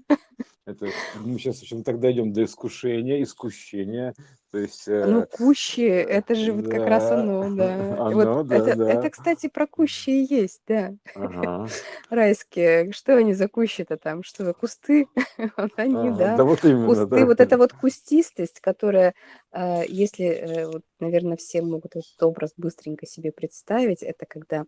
[0.70, 0.86] Это
[1.20, 4.14] мы сейчас еще так дойдем до искушения, искушения.
[4.50, 7.74] То есть, ну, кущи, это же вот да, как раз оно, да.
[8.00, 8.90] Оно, вот да, это, да.
[8.90, 10.92] это, кстати, про кущи и есть, да.
[11.14, 11.68] Ага.
[12.10, 12.90] Райские.
[12.92, 14.24] Что они за кущи-то там?
[14.24, 15.06] Что за кусты?
[15.76, 16.16] они, ага.
[16.16, 16.36] да.
[16.36, 17.26] Да вот именно, Кусты, да.
[17.26, 19.14] вот эта вот кустистость, которая,
[19.52, 24.64] э, если, э, вот, наверное, все могут этот образ быстренько себе представить, это когда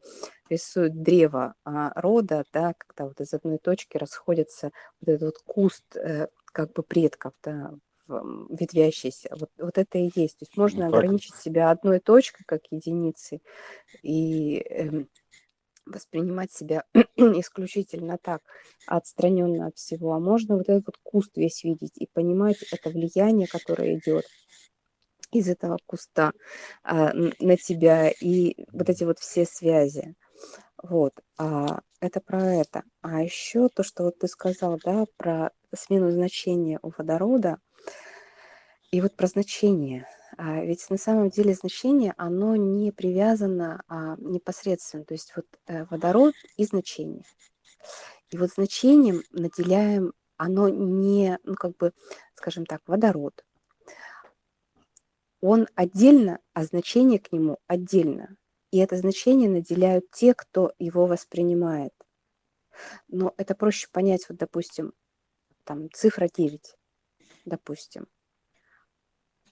[0.48, 5.96] рисуют древо а, рода, да, когда вот из одной точки расходится вот этот вот куст
[5.96, 7.72] э, как бы предков, да,
[8.50, 9.28] ветвящийся.
[9.38, 10.38] Вот, вот это и есть.
[10.38, 13.42] То есть можно ну, ограничить себя одной точкой, как единицей,
[14.02, 15.04] и э,
[15.86, 16.84] воспринимать себя
[17.16, 18.42] исключительно так,
[18.86, 20.12] отстраненно от всего.
[20.12, 24.24] А можно вот этот вот куст весь видеть и понимать это влияние, которое идет
[25.32, 26.32] из этого куста
[26.82, 30.14] а, на тебя и вот эти вот все связи.
[30.82, 32.82] Вот, а, это про это.
[33.00, 37.58] А еще то, что вот ты сказал, да, про смену значения у водорода,
[38.92, 40.06] и вот про значение.
[40.36, 45.04] А ведь на самом деле значение, оно не привязано а, непосредственно.
[45.04, 47.24] То есть вот э, водород и значение.
[48.30, 51.92] И вот значением наделяем, оно не, ну как бы,
[52.34, 53.44] скажем так, водород.
[55.40, 58.36] он отдельно, а значение к нему отдельно.
[58.70, 61.94] И это значение наделяют те, кто его воспринимает.
[63.08, 64.92] Но это проще понять, вот, допустим,
[65.64, 66.76] там цифра 9,
[67.44, 68.06] допустим.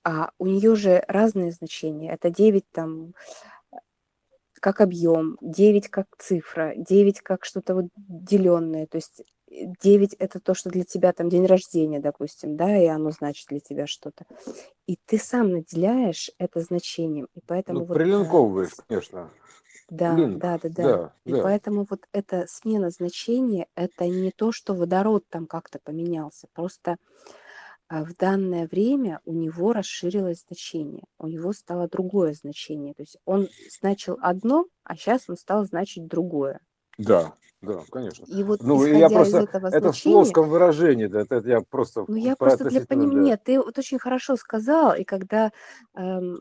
[0.04, 2.12] А у нее же разные значения.
[2.12, 3.14] Это 9 там
[4.60, 8.86] как объем, 9 как цифра, 9 как что-то вот деленное.
[8.86, 13.10] То есть 9 это то, что для тебя там день рождения, допустим, да, и оно
[13.10, 14.24] значит для тебя что-то.
[14.86, 17.28] И ты сам наделяешь это значением.
[17.34, 19.30] И поэтому ну, вот, прилинковываешь, конечно.
[19.88, 20.38] Да, Линк.
[20.38, 20.82] да, да, да.
[20.82, 21.42] Да, И да.
[21.42, 26.46] поэтому вот эта смена значения, это не то, что водород там как-то поменялся.
[26.52, 26.96] Просто
[27.90, 32.94] в данное время у него расширилось значение, у него стало другое значение.
[32.94, 33.48] То есть он
[33.80, 36.60] значил одно, а сейчас он стал значить другое.
[36.98, 38.26] Да, да, конечно.
[38.26, 41.36] И вот Ну, исходя я из просто, этого это в значения, плоском выражении, да, это
[41.48, 43.36] я просто ну я про просто для понимания, да.
[43.36, 45.52] ты вот очень хорошо сказал, и когда
[45.96, 46.40] эм,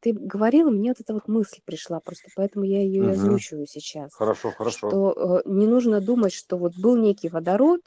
[0.00, 3.06] ты говорил, мне вот эта вот мысль пришла, просто поэтому я ее Мгм.
[3.10, 4.98] озвучиваю сейчас, Хорошо, хорошо.
[4.98, 7.82] что э, не нужно думать, что вот был некий водород,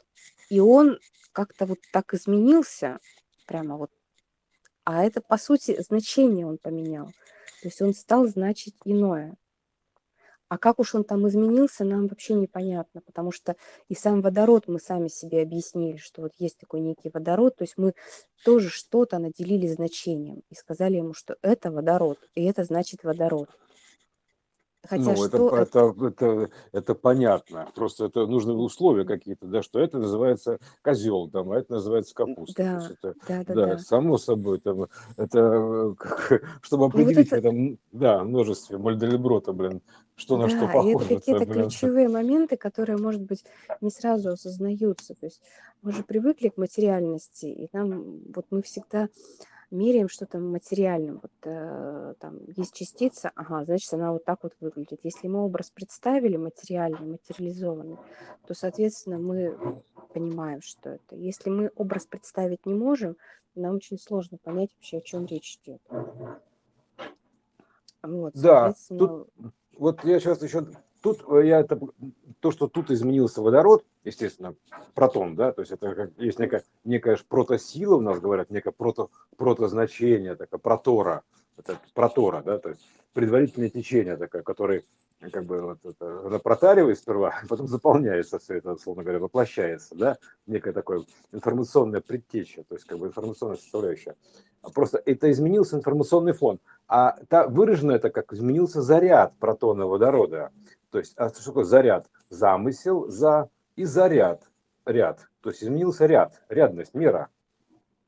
[0.50, 0.98] и он
[1.32, 2.98] как-то вот так изменился,
[3.46, 3.90] прямо вот,
[4.84, 9.36] а это по сути значение он поменял, то есть он стал значить иное.
[10.48, 13.56] А как уж он там изменился, нам вообще непонятно, потому что
[13.88, 17.78] и сам водород мы сами себе объяснили, что вот есть такой некий водород, то есть
[17.78, 17.94] мы
[18.44, 23.48] тоже что-то наделили значением и сказали ему, что это водород, и это значит водород.
[24.84, 25.78] Хотя Ну, это, что это?
[25.78, 27.68] это, это, это понятно.
[27.74, 32.54] Просто это нужны условия какие-то, да, что это называется козел, там, а это называется капуста.
[32.62, 33.78] Да, это, да, да, да, да.
[33.78, 38.76] само собой, там, это, э, как- чтобы Ну вот определить в это, этом, да, множестве
[38.78, 39.82] Мальдельброта, блин,
[40.16, 43.44] что на что да, и это похоже, это, какие-то ключевые моменты, которые, может быть,
[43.80, 45.14] не сразу осознаются.
[45.14, 45.40] То есть
[45.82, 49.08] мы же привыкли к материальности, и нам вот мы всегда
[49.72, 51.20] меряем что-то материальным.
[51.22, 55.00] Вот э, там есть частица, ага, значит, она вот так вот выглядит.
[55.02, 57.96] Если мы образ представили материальный, материализованный,
[58.46, 59.82] то, соответственно, мы
[60.12, 61.16] понимаем, что это.
[61.16, 63.16] Если мы образ представить не можем,
[63.54, 65.80] нам очень сложно понять вообще, о чем речь идет.
[68.02, 69.28] Вот, Да, тут
[69.78, 70.66] вот я сейчас еще
[71.02, 71.78] тут э, я это
[72.40, 74.54] то, что тут изменился водород, естественно,
[74.94, 78.72] протон, да, то есть это как, есть некая некая ж протосила у нас говорят, некое
[78.72, 81.22] прото протозначение, такая протора,
[81.56, 82.80] это протора, да, то есть
[83.12, 84.84] предварительное течение такое, которое
[85.30, 90.18] как бы вот это, протаривает сперва, а потом заполняется все это, условно говоря, воплощается, да,
[90.46, 94.16] некое такое информационное предтеча, то есть как бы информационная составляющая.
[94.62, 96.60] А Просто это изменился информационный фон.
[96.88, 100.50] А та, выражено это как изменился заряд протона водорода.
[100.92, 102.06] То есть, а что такое заряд?
[102.28, 104.42] Замысел, за и заряд,
[104.84, 105.26] ряд.
[105.40, 107.28] То есть изменился ряд, рядность, мера.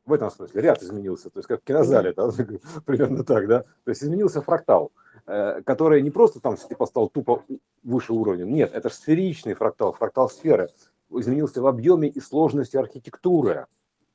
[0.05, 2.29] В этом смысле ряд изменился, то есть как в кинозале, да,
[2.85, 3.63] примерно так, да.
[3.63, 4.93] То есть изменился фрактал,
[5.27, 7.43] э, который не просто там типа стал тупо
[7.83, 10.69] выше уровня, нет, это же сферичный фрактал, фрактал сферы.
[11.11, 13.67] Изменился в объеме и сложности архитектуры.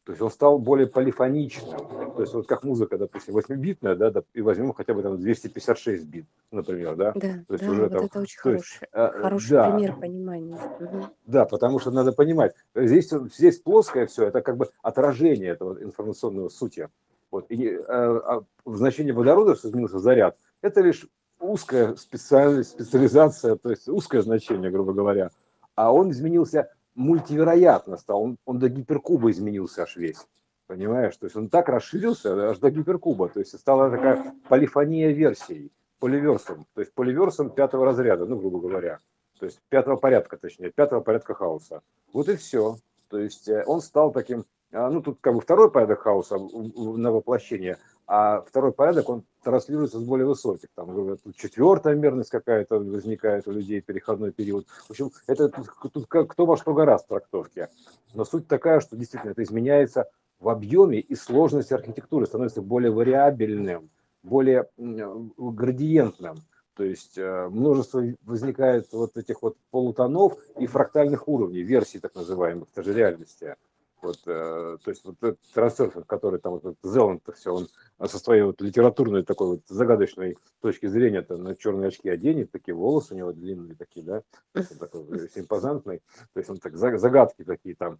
[0.05, 1.77] То есть он стал более полифоничным.
[2.15, 6.25] То есть вот как музыка, допустим, 8-битная, да, и возьмем хотя бы там 256 бит,
[6.51, 7.11] например, да.
[7.13, 9.71] да, То есть да, уже вот там, это очень то есть, хороший, э, хороший да,
[9.71, 10.59] пример понимания.
[10.79, 11.05] Мгм.
[11.25, 16.49] да, потому что надо понимать, здесь, здесь плоское все, это как бы отражение этого информационного
[16.49, 16.89] сути.
[17.31, 17.45] Вот.
[17.49, 21.07] И э, а в значении водорода, что изменился заряд, это лишь
[21.39, 25.29] узкая специализация, то есть узкое значение, грубо говоря.
[25.75, 30.27] А он изменился мультивероятно стал, он, он до гиперкуба изменился аж весь.
[30.67, 31.15] Понимаешь?
[31.17, 33.29] То есть он так расширился аж до гиперкуба.
[33.29, 36.67] То есть стала такая полифония версий, поливерсом.
[36.75, 38.99] То есть поливерсом пятого разряда, ну, грубо говоря.
[39.39, 41.81] То есть пятого порядка, точнее, пятого порядка хаоса.
[42.13, 42.75] Вот и все.
[43.07, 47.11] То есть э, он стал таким, а, ну, тут как бы второй порядок хаоса на
[47.11, 47.77] воплощение,
[48.11, 50.69] а второй порядок, он транслируется с более высоких.
[50.73, 54.65] Там говорят, четвертая мерность какая-то возникает у людей, переходной период.
[54.67, 57.67] В общем, это тут, тут кто во что гораздо трактовки.
[58.15, 63.91] Но суть такая, что действительно это изменяется в объеме и сложности архитектуры, становится более вариабельным,
[64.23, 66.37] более градиентным.
[66.75, 72.69] То есть э, множество возникает вот этих вот полутонов и фрактальных уровней, версий так называемых,
[72.73, 73.55] это же реальности.
[74.01, 77.67] Вот, э, то есть вот этот трансерфинг, который там вот Зеланд все, он
[78.07, 82.75] со своей вот литературной такой вот загадочной точки зрения то на черные очки оденет, такие
[82.75, 86.01] волосы у него длинные такие, да, такой импозантный,
[86.33, 87.99] то есть он так загадки такие там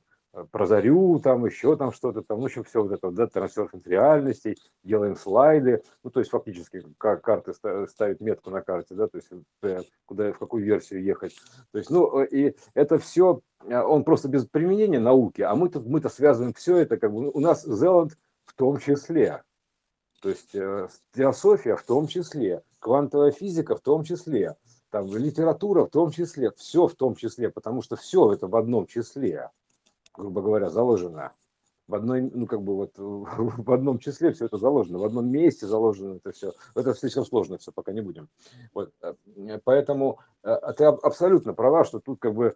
[0.51, 4.57] про зарю, там еще там что-то там, в общем, все вот это, да, трансерфинг реальностей,
[4.83, 7.53] делаем слайды, ну, то есть фактически карты
[7.87, 9.29] ставит метку на карте, да, то есть
[10.05, 11.35] куда, в какую версию ехать,
[11.71, 16.09] то есть, ну, и это все, он просто без применения науки, а мы тут, мы-то
[16.09, 18.15] связываем все это, как бы, у нас Зеланд
[18.45, 19.43] в том числе,
[20.21, 24.57] То есть э, теософия в том числе, квантовая физика в том числе,
[24.89, 28.87] там литература в том числе, все в том числе, потому что все это в одном
[28.87, 29.49] числе,
[30.19, 31.33] грубо говоря, заложено
[31.87, 35.65] в одной, ну как бы вот в одном числе все это заложено, в одном месте
[35.65, 36.53] заложено это все.
[36.75, 38.29] Это слишком сложно все, пока не будем.
[38.73, 38.93] Вот.
[39.01, 39.15] Э,
[39.63, 42.55] поэтому э, ты абсолютно права, что тут как бы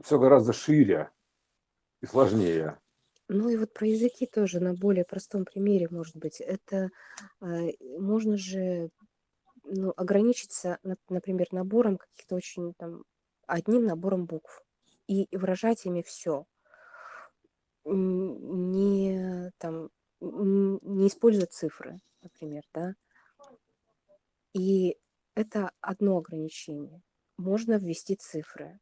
[0.00, 1.10] все гораздо шире
[2.00, 2.78] и сложнее.
[3.28, 6.40] Ну и вот про языки тоже на более простом примере, может быть.
[6.40, 6.90] Это
[7.40, 8.90] э, можно же
[9.64, 13.02] ну, ограничиться, например, набором каких-то очень там
[13.46, 14.62] одним набором букв
[15.08, 16.46] и выражать ими все
[17.84, 22.94] не там не используя цифры, например, да.
[24.54, 24.96] И
[25.34, 27.02] это одно ограничение.
[27.36, 28.78] Можно ввести цифры,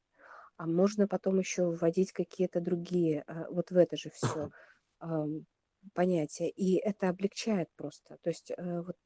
[0.57, 4.51] а можно потом еще вводить какие-то другие, а, вот в это же все
[5.95, 6.49] понятия.
[6.51, 8.19] И это облегчает просто.
[8.23, 8.97] То есть э, вот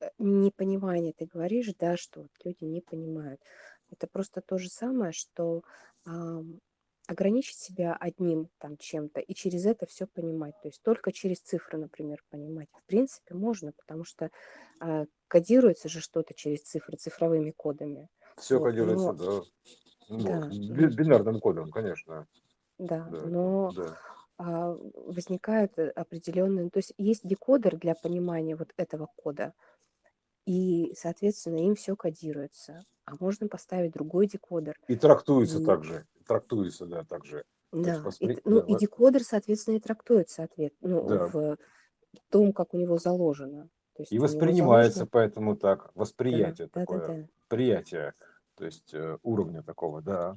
[0.00, 3.40] э, непонимание, ты говоришь, да, что вот люди не понимают.
[3.90, 5.62] Это просто то же самое, что
[7.12, 10.54] ограничить себя одним там чем-то и через это все понимать.
[10.62, 12.68] То есть только через цифры, например, понимать.
[12.72, 14.30] В принципе, можно, потому что
[14.80, 18.08] э, кодируется же что-то через цифры, цифровыми кодами.
[18.36, 19.12] Все вот, кодируется, но...
[19.12, 19.42] да.
[20.08, 20.48] Ну, да.
[20.48, 22.26] Бинарным кодом, конечно.
[22.78, 23.98] Да, да но да.
[24.38, 26.70] А, возникают э, определенные...
[26.70, 29.54] То есть есть декодер для понимания вот этого кода,
[30.44, 32.80] и, соответственно, им все кодируется.
[33.04, 34.76] А можно поставить другой декодер.
[34.88, 35.64] И трактуется и...
[35.64, 37.44] также трактуется, да, также.
[37.72, 41.26] Да, и, ну да, и декодер, соответственно, и трактуется ответ, ну, да.
[41.28, 41.56] в
[42.28, 43.70] том, как у него заложено.
[43.94, 45.10] То есть и воспринимается заложено...
[45.10, 47.28] поэтому так, восприятие да, такое, да, да, да.
[47.48, 48.14] приятие,
[48.56, 50.36] то есть э, уровня такого, да,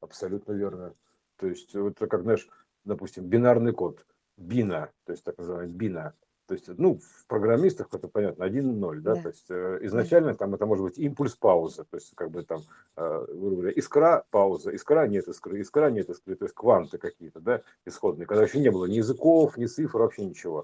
[0.00, 0.94] абсолютно верно.
[1.36, 2.48] То есть вот как, знаешь,
[2.84, 6.14] допустим, бинарный код, бина, то есть так называемый бина,
[6.48, 9.14] то есть, ну, в программистах это понятно, 1-0, да?
[9.14, 12.42] да, то есть э, изначально там это может быть импульс пауза, то есть как бы
[12.42, 12.62] там,
[12.96, 17.60] э, говоря, искра пауза, искра нет искры, искра нет искры, то есть кванты какие-то, да,
[17.84, 20.62] исходные, когда еще не было ни языков, ни цифр, вообще ничего.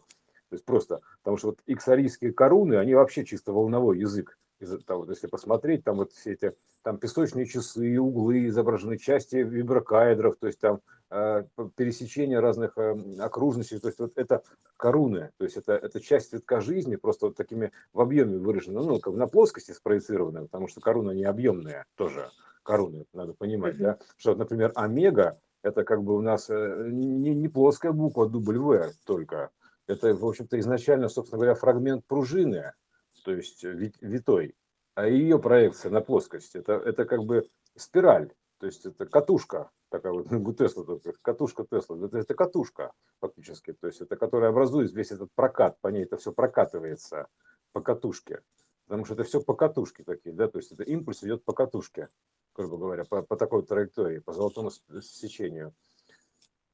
[0.48, 4.38] То есть просто, потому что вот иксарийские коруны, они вообще чисто волновой язык.
[4.64, 10.36] Из того, если посмотреть, там вот все эти, там песочные часы, углы изображены, части виброкаэдров,
[10.36, 10.80] то есть там
[11.16, 11.44] Э,
[11.76, 14.42] пересечения разных э, окружностей, то есть вот это
[14.76, 18.98] коруны, то есть это, это часть цветка жизни, просто вот такими в объеме выражены, ну,
[18.98, 22.30] как на плоскости спроецированы, потому что коруны не объемные тоже,
[22.64, 27.48] коруны, надо понимать, да, что, например, омега, это как бы у нас э, не, не
[27.48, 29.50] плоская буква W только,
[29.86, 32.72] это, в общем-то, изначально, собственно говоря, фрагмент пружины,
[33.24, 34.54] то есть витой,
[34.94, 40.12] а ее проекция на плоскость, это, это как бы спираль, то есть это катушка, такая
[40.12, 40.84] вот ну, Тесла,
[41.22, 45.88] катушка Тесла, это, это катушка фактически, то есть это которая образует весь этот прокат, по
[45.88, 47.26] ней это все прокатывается
[47.72, 48.42] по катушке,
[48.86, 52.10] потому что это все по катушке такие, да, то есть это импульс идет по катушке,
[52.54, 55.74] грубо говоря, по, по такой траектории, по золотому сечению.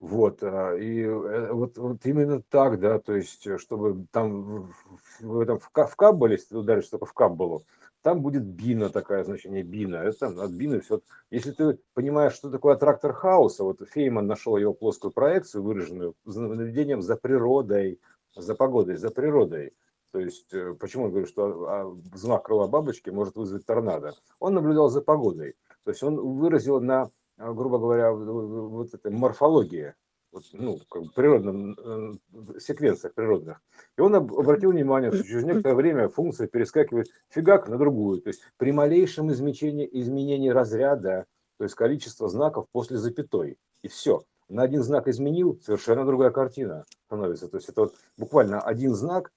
[0.00, 4.72] Вот, а, и э, вот, вот именно так, да, то есть, чтобы там
[5.20, 7.64] в, этом в, в Каббале, если ты ударишь только в Каббалу,
[8.02, 9.96] там будет бина такая, значение бина.
[9.96, 11.00] Это от бины все.
[11.30, 17.02] Если ты понимаешь, что такое трактор хаоса, вот Фейман нашел его плоскую проекцию, выраженную наведением
[17.02, 18.00] за природой,
[18.34, 19.74] за погодой, за природой.
[20.12, 24.14] То есть, э, почему он говорит, что а, взмах крыла бабочки может вызвать торнадо?
[24.40, 25.54] Он наблюдал за погодой.
[25.84, 29.94] То есть, он выразил на, грубо говоря, вот этой морфологии
[30.32, 33.60] вот, ну, как бы природном, э, секвенциях природных.
[33.96, 38.20] И он обратил внимание, что через некоторое время функция перескакивает фигак на другую.
[38.22, 41.26] То есть при малейшем изменении, изменении разряда,
[41.58, 43.58] то есть количество знаков после запятой.
[43.82, 44.22] И все.
[44.48, 47.48] На один знак изменил, совершенно другая картина становится.
[47.48, 49.32] То есть это вот буквально один знак,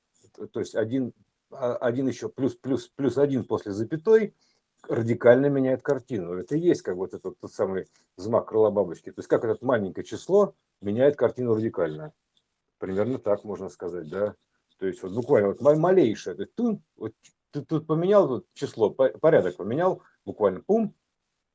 [0.51, 1.13] то есть один,
[1.51, 4.33] а, один еще плюс, плюс, плюс один после запятой,
[4.93, 6.33] радикально меняет картину.
[6.33, 9.11] Это и есть как вот этот тот самый взмах крыла бабочки.
[9.11, 12.13] То есть как это маленькое число меняет картину радикально.
[12.77, 14.35] Примерно так можно сказать, да.
[14.77, 17.13] То есть вот буквально вот малейшее, ты тут, вот,
[17.51, 20.93] ты тут поменял тут число, порядок поменял, буквально пум,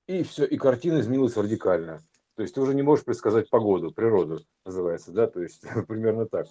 [0.07, 2.01] и все, и картина изменилась радикально.
[2.37, 6.47] То есть ты уже не можешь предсказать погоду, природу называется, да, то есть примерно так.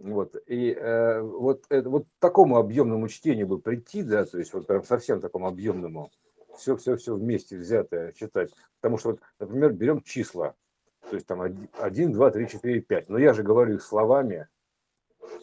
[0.00, 4.66] Вот, и э, вот, это, вот такому объемному чтению бы прийти, да, то есть вот
[4.66, 6.10] прям совсем такому объемному,
[6.56, 8.50] все-все-все вместе взятое читать.
[8.80, 10.54] Потому что, вот, например, берем числа,
[11.10, 13.08] то есть там 1, 2, 3, 4, 5.
[13.10, 14.48] Но я же говорю их словами.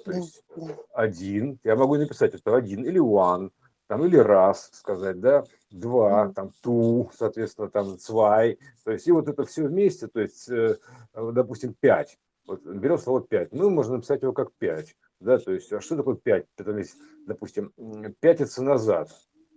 [0.03, 0.75] То да, есть да.
[0.91, 3.51] один, я могу написать это один или one,
[3.85, 6.33] там или раз сказать, да, два, mm.
[6.33, 10.77] там ту, соответственно, там цвай, то есть и вот это все вместе, то есть, э,
[11.13, 12.17] допустим, пять.
[12.47, 14.95] Вот берем слово пять, ну, можно написать его как пять.
[15.19, 16.45] Да, то есть, а что такое 5?
[16.57, 16.83] Это,
[17.25, 17.73] допустим,
[18.19, 19.09] пятиться назад,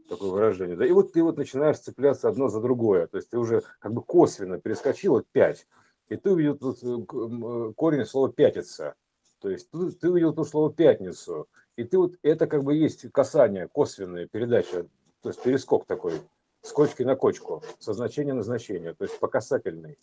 [0.08, 0.76] такое выражение.
[0.76, 3.06] Да, и вот ты вот начинаешь цепляться одно за другое.
[3.06, 5.66] То есть ты уже как бы косвенно перескочил от 5.
[6.08, 8.94] И ты увидел тут э, э, корень слова пятиться.
[9.40, 11.46] То есть ты, ты увидел тут слово пятницу.
[11.76, 14.86] И ты вот это как бы есть касание, косвенная передача,
[15.22, 16.20] то есть перескок такой
[16.62, 19.96] с кочки на кочку, со значения на значение, то есть по касательной,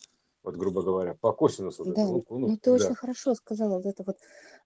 [0.48, 1.84] вот грубо говоря, по косинусу.
[1.84, 2.72] Да, ну, ну ты да.
[2.72, 4.16] очень хорошо сказала, вот это вот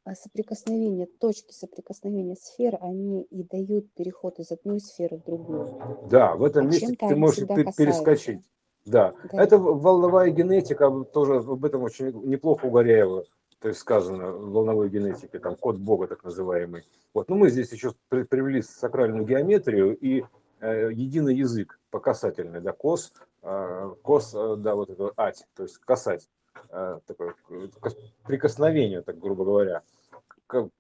[0.05, 6.09] а, соприкосновение, точки соприкосновения сфер, они и дают переход из одной сферы в другую.
[6.09, 8.43] Да, в этом а месте ты можешь перескочить.
[8.85, 9.15] Да.
[9.33, 13.25] да, это волновая генетика, тоже об этом очень неплохо у Горяева
[13.61, 16.83] то есть сказано в волновой генетике, там код Бога так называемый.
[17.15, 17.29] Вот.
[17.29, 20.25] Но мы здесь еще привели сакральную геометрию и
[20.61, 23.13] э, единый язык по касательной, да, кос,
[23.43, 26.29] кос, э, да, вот это ать, то есть касать,
[26.71, 27.35] э, такое
[28.25, 29.83] прикосновение, так грубо говоря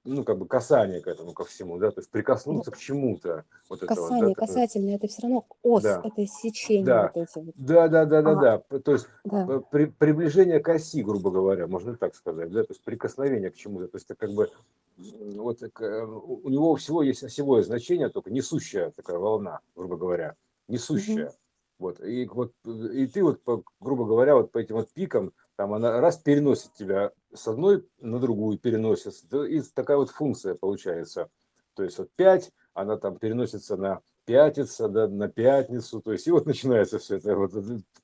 [0.04, 3.44] ну, как бы касание к этому, ко всему, да, то есть прикоснуться ну, к чему-то.
[3.68, 6.02] Вот касание, вот, да, касательное, это все равно ос, да.
[6.04, 7.10] это сечение да.
[7.14, 7.54] вот эти вот.
[7.56, 9.60] Да, да, да, да, да, то есть да.
[9.70, 13.88] При, приближение к оси, грубо говоря, можно так сказать, да, то есть прикосновение к чему-то,
[13.88, 14.50] то есть это как бы
[14.96, 20.34] вот э, у него всего есть осевое значение, только несущая такая волна, грубо говоря,
[20.68, 21.28] несущая.
[21.28, 21.34] Угу.
[21.82, 23.40] Вот, и вот, и ты вот,
[23.80, 28.20] грубо говоря, вот по этим вот пикам, там она раз переносит тебя с одной на
[28.20, 31.28] другую переносит, и такая вот функция получается.
[31.74, 36.30] То есть вот 5, она там переносится на пятица, да, на пятницу, то есть и
[36.30, 37.52] вот начинается все это вот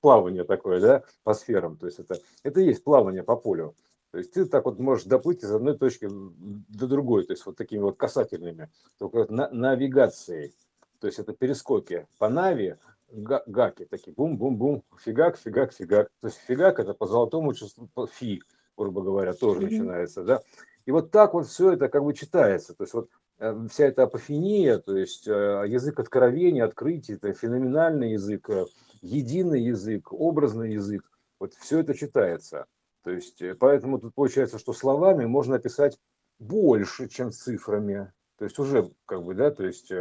[0.01, 3.77] плавание такое, да, по сферам, то есть это, это есть плавание по полю.
[4.11, 7.57] То есть ты так вот можешь доплыть из одной точки до другой, то есть вот
[7.57, 10.53] такими вот касательными, только на, навигацией.
[10.99, 12.77] То есть это перескоки по нави,
[13.11, 16.11] гаки такие, бум-бум-бум, фигак, фигак, фигак.
[16.21, 18.43] То есть фигак это по золотому числу, фи,
[18.77, 19.65] грубо говоря, тоже mm-hmm.
[19.65, 20.41] начинается, да.
[20.87, 22.75] И вот так вот все это как бы читается.
[22.75, 28.13] То есть вот э, вся эта апофения, то есть э, язык откровения, открытия, это феноменальный
[28.13, 28.65] язык, э,
[29.03, 31.05] единый язык, образный язык,
[31.39, 32.67] вот все это читается.
[33.05, 35.99] То есть поэтому тут получается, что словами можно описать
[36.39, 38.13] больше, чем цифрами.
[38.39, 39.93] То есть уже как бы, да, то есть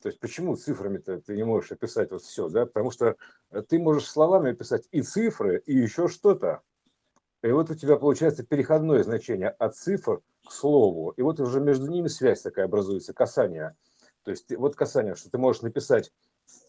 [0.00, 2.66] то есть почему цифрами-то ты не можешь описать вот все, да?
[2.66, 3.16] Потому что
[3.50, 6.62] э, ты можешь словами описать и цифры, и еще что-то.
[7.42, 11.10] И вот у тебя получается переходное значение от цифр к слову.
[11.16, 13.76] И вот уже между ними связь такая образуется, касание.
[14.24, 16.12] То есть вот касание, что ты можешь написать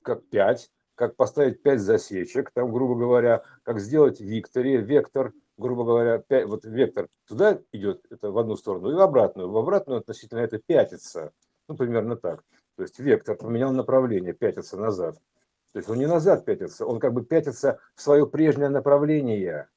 [0.01, 6.19] как 5, как поставить 5 засечек, там, грубо говоря, как сделать викторе, вектор, грубо говоря,
[6.19, 9.49] 5, вот вектор туда идет, это в одну сторону, и в обратную.
[9.49, 11.31] В обратную относительно это пятится.
[11.67, 12.43] Ну, примерно так.
[12.81, 15.13] То есть вектор поменял направление, пятится назад.
[15.71, 19.67] То есть он не назад пятится, он как бы пятится в свое прежнее направление.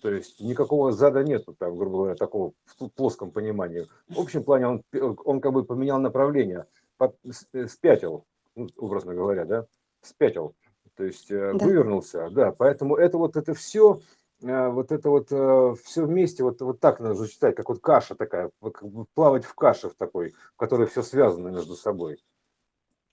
[0.00, 3.88] То есть никакого зада нету, там, грубо говоря, такого в плоском понимании.
[4.08, 4.84] В общем плане он,
[5.24, 6.66] он как бы поменял направление,
[6.96, 7.16] под,
[7.54, 9.66] э, спятил, ну, образно говоря, да,
[10.00, 10.54] спятил.
[10.94, 11.66] То есть э, да.
[11.66, 12.52] вывернулся, да.
[12.52, 13.98] Поэтому это вот это все
[14.42, 18.50] вот это вот э, все вместе, вот, вот так нужно читать, как вот каша такая,
[18.60, 22.22] как бы плавать в каше в такой, в которой все связано между собой.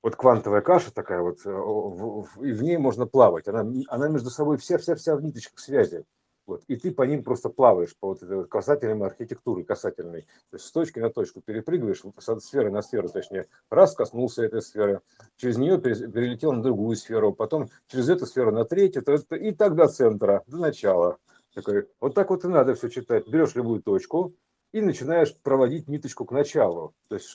[0.01, 3.47] Вот квантовая каша такая вот, э, и в ней можно плавать.
[3.47, 6.05] Она, она между собой вся-вся-вся в ниточках связи.
[6.49, 10.23] Вот, и ты по ним просто плаваешь, по вот этой вот касательной архитектуры, касательной.
[10.49, 14.63] То есть с точки на точку перепрыгиваешь, с сферы на сферу, точнее, раз коснулся этой
[14.63, 15.01] сферы,
[15.37, 19.87] через нее перелетел на другую сферу, потом через эту сферу на третью, и так до
[19.89, 21.19] центра, до начала.
[21.53, 23.27] Такой, вот так вот и надо все читать.
[23.27, 24.33] Берешь любую точку
[24.71, 27.27] и начинаешь проводить ниточку к началу, то есть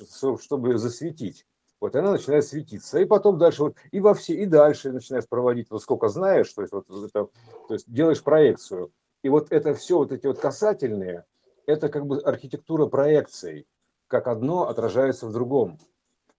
[0.42, 1.46] чтобы ее засветить.
[1.80, 2.98] Вот она начинает светиться.
[2.98, 6.62] И потом дальше вот и во все, и дальше начинаешь проводить, вот сколько знаешь, то
[6.62, 7.28] есть, вот это,
[7.68, 8.90] то есть делаешь проекцию.
[9.25, 11.25] И вот это все, вот эти вот касательные,
[11.64, 13.66] это как бы архитектура проекций,
[14.07, 15.79] как одно отражается в другом.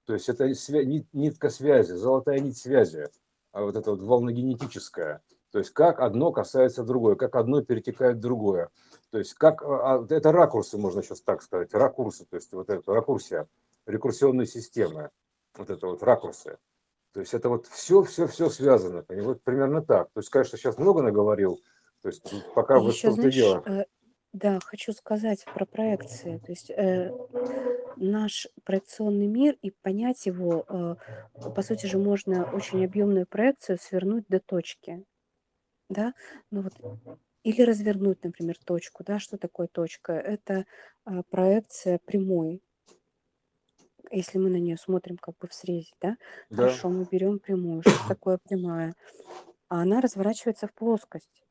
[0.06, 3.08] То есть это нитка связи, золотая нить связи,
[3.54, 5.24] а вот это вот волногенетическая.
[5.52, 8.70] То есть как одно касается другое, как одно перетекает в другое.
[9.10, 12.70] То есть как а, а, это ракурсы, можно сейчас так сказать, ракурсы, то есть вот
[12.70, 13.48] это ракурсия,
[13.88, 15.10] рекурсионной системы,
[15.58, 16.60] вот это вот ракурсы.
[17.14, 19.06] То есть это вот все, все, все связано.
[19.10, 20.10] Вот примерно так.
[20.14, 21.62] То есть, конечно, сейчас много наговорил,
[22.06, 23.64] то есть пока вот Еще, знаешь, дело.
[23.66, 23.86] Э,
[24.32, 26.38] да, хочу сказать про проекции.
[26.38, 27.12] То есть э,
[27.95, 30.95] наш проекционный мир и понять его, э,
[31.56, 35.03] по сути же, можно очень объемную проекцию свернуть до точки.
[35.89, 36.14] Да?
[36.51, 36.74] Ну вот,
[37.41, 39.03] или развернуть, например, точку.
[39.03, 39.18] Да?
[39.18, 40.14] Что такое точка?
[40.14, 40.68] Это
[41.08, 42.62] э, проекция прямой.
[44.12, 46.18] Если мы на нее смотрим как бы в срезе, да?
[46.51, 46.58] Да.
[46.58, 47.82] Хорошо, мы берем прямую.
[47.82, 48.93] Что такое прямая?
[49.70, 51.45] А она разворачивается в плоскость.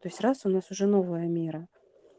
[0.00, 1.68] То есть раз у нас уже новая мера.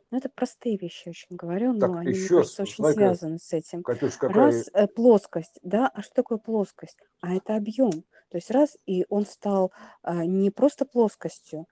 [0.10, 3.40] Ну, это простые вещи очень говорю, но Так, они, мне еще, кажется, очень смотри, связаны
[3.40, 3.84] с этим.
[3.84, 4.36] Катюш, какая...
[4.36, 6.98] Раз э, плоскость, да, а что такое плоскость?
[7.22, 7.92] А это объем.
[8.30, 9.74] То есть раз, и он стал
[10.04, 11.66] а, не просто плоскостью,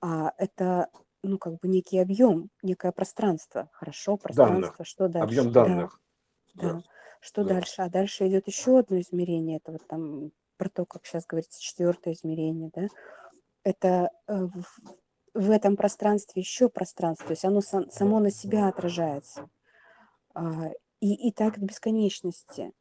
[0.00, 0.88] а это,
[1.22, 3.68] ну, как бы некий объем, некое пространство.
[3.72, 4.22] Хорошо, Данных.
[4.22, 5.26] пространство, что дальше?
[5.26, 6.00] Объем Да, данных.
[6.54, 6.82] Да, да.
[7.20, 7.54] Что да.
[7.54, 7.82] дальше?
[7.82, 9.58] А дальше идет еще одно измерение.
[9.58, 12.88] Это вот там про то, как сейчас говорится, четвертое измерение, да.
[13.64, 14.48] Это э,
[15.34, 19.48] в, этом пространстве еще пространство, то есть оно сам- само на себя отражается.
[20.34, 20.70] А,
[21.00, 22.72] И, и так до бесконечности.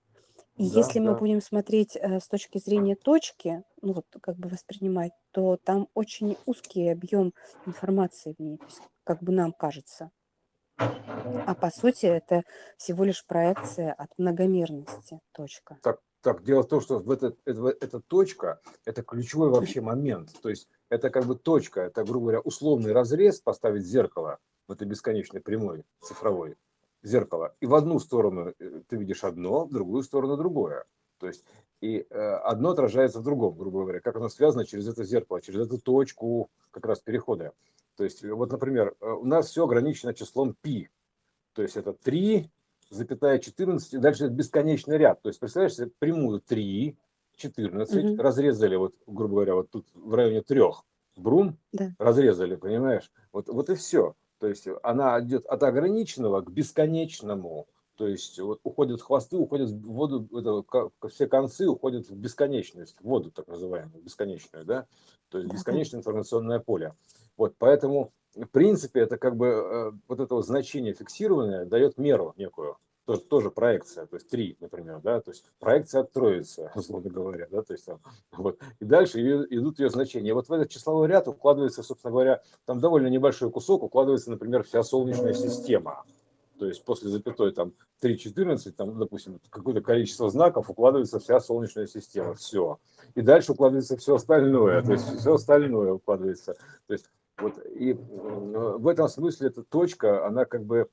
[0.58, 1.16] И Да, если мы да.
[1.16, 6.38] будем смотреть э, с точки зрения точки, ну вот как бы воспринимать, то там очень
[6.46, 7.34] узкий объем
[7.66, 10.12] информации в ней, то есть как бы нам кажется.
[10.78, 12.44] А по сути это
[12.78, 15.20] всего лишь проекция от многомерности.
[15.32, 15.78] Точка.
[15.82, 20.30] Так, так, дело в том, что в этот, это- эта точка– это ключевой вообще момент.
[20.42, 24.86] То есть это как бы точка, это, грубо говоря, условный разрез поставить зеркало в этой
[24.86, 26.58] бесконечной прямой цифровой
[27.02, 27.56] зеркало.
[27.62, 30.84] И в одну сторону э, ты видишь одно, в другую сторону другое.
[31.18, 31.46] То есть
[31.80, 35.66] и э, одно отражается в другом, грубо говоря, как оно связано через это зеркало, через
[35.66, 37.54] эту точку как раз перехода.
[37.96, 40.90] То есть вот, например, э, у нас все ограничено числом π.
[41.54, 42.52] То есть это 3,
[42.90, 45.22] запятая 14, и дальше это бесконечный ряд.
[45.22, 46.98] То есть, представляешь себе прямую 3,
[47.42, 48.20] 14, Мгм.
[48.20, 50.84] разрезали, вот, грубо говоря, вот тут в районе трех
[51.16, 51.94] брун, Да.
[52.00, 53.12] разрезали, понимаешь?
[53.32, 54.16] Вот, вот и все.
[54.40, 57.68] То есть она идет от ограниченного к бесконечному.
[57.96, 63.04] То есть вот уходят хвосты, уходят в воду, это, все концы уходят в бесконечность, в
[63.04, 64.88] воду так называемую, бесконечную, да?
[65.30, 66.96] То есть бесконечное информационное поле.
[67.38, 72.34] Вот, поэтому, в принципе, это как бы э, вот это вот значение фиксированное дает меру
[72.38, 77.10] некую, тоже, тоже проекция, то есть три, например, да, то есть проекция от троицы, условно
[77.10, 78.00] говоря, да, то есть там,
[78.32, 80.34] вот, и дальше идут ее значения.
[80.34, 84.84] Вот в этот числовой ряд укладывается, собственно говоря, там довольно небольшой кусок, укладывается, например, вся
[84.84, 86.04] Солнечная система,
[86.62, 87.74] то есть после запятой там
[88.04, 92.78] 3.14, там, допустим, какое-то количество знаков укладывается вся Солнечная система, все.
[93.16, 96.54] И дальше укладывается все остальное, то есть все остальное укладывается.
[96.86, 100.88] То есть вот и э, в этом смысле эта точка, она как бы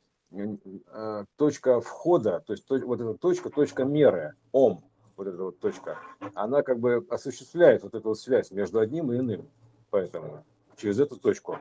[1.37, 4.85] точка входа, то есть вот эта точка, точка меры, ом,
[5.17, 5.99] вот эта вот точка,
[6.35, 9.49] она как бы осуществляет вот эту вот связь между одним и иным.
[9.91, 10.45] Поэтому
[10.77, 11.59] через эту точку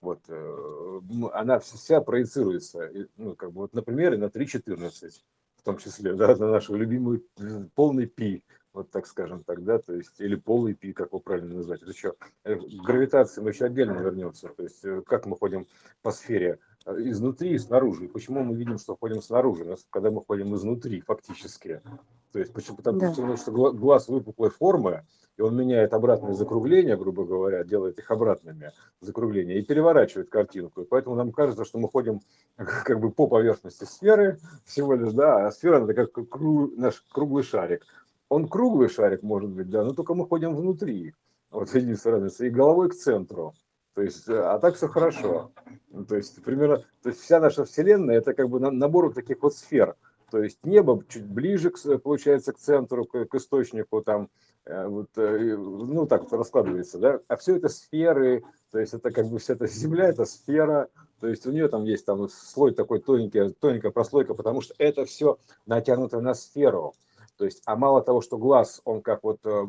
[0.00, 1.00] вот, э,
[1.32, 5.22] она вс- вся проецируется, и, ну, как бы вот на примере на 3.14,
[5.56, 8.42] в том числе, да, на нашу любимую э, полный пи,
[8.72, 11.82] вот так скажем так, да, то есть, или полый пи, как его правильно назвать.
[11.82, 12.14] Это еще
[12.44, 15.66] э, к гравитации мы еще отдельно вернемся, то есть, э, как мы ходим
[16.02, 20.22] по сфере э, изнутри и снаружи, и почему мы видим, что ходим снаружи, когда мы
[20.24, 21.80] ходим изнутри фактически.
[22.32, 23.10] То есть, почему, потому, Да.
[23.10, 25.04] потому что гла- глаз выпуклой формы,
[25.36, 28.70] и он меняет обратные закругления, грубо говоря, делает их обратными,
[29.00, 30.82] закругления, и переворачивает картинку.
[30.82, 32.20] И поэтому нам кажется, что мы ходим
[32.84, 37.42] как бы по поверхности сферы всего лишь, да, а сфера это как кру- наш круглый
[37.42, 37.84] шарик.
[38.28, 41.14] Он круглый шарик, может быть, да, но только мы ходим внутри.
[41.50, 42.46] Вот единственная разница.
[42.46, 43.54] И головой к центру.
[44.00, 45.50] То есть, э, а так все хорошо.
[45.90, 49.42] Ну, То есть, примерно, то есть вся наша Вселенная это как бы на- набор таких
[49.42, 49.94] вот сфер.
[50.30, 54.30] То есть небо чуть ближе, к, получается, к центру, к, к источнику, там,
[54.64, 57.20] э, вот, э, ну, так вот раскладывается, да.
[57.28, 60.88] А все это сферы, то есть это как бы вся эта Земля, это сфера,
[61.20, 65.04] то есть у нее там есть там слой такой тоненький, тоненькая прослойка, потому что это
[65.04, 65.36] все
[65.66, 66.94] натянуто на сферу.
[67.40, 69.66] То есть, а мало того, что глаз, он как вот э,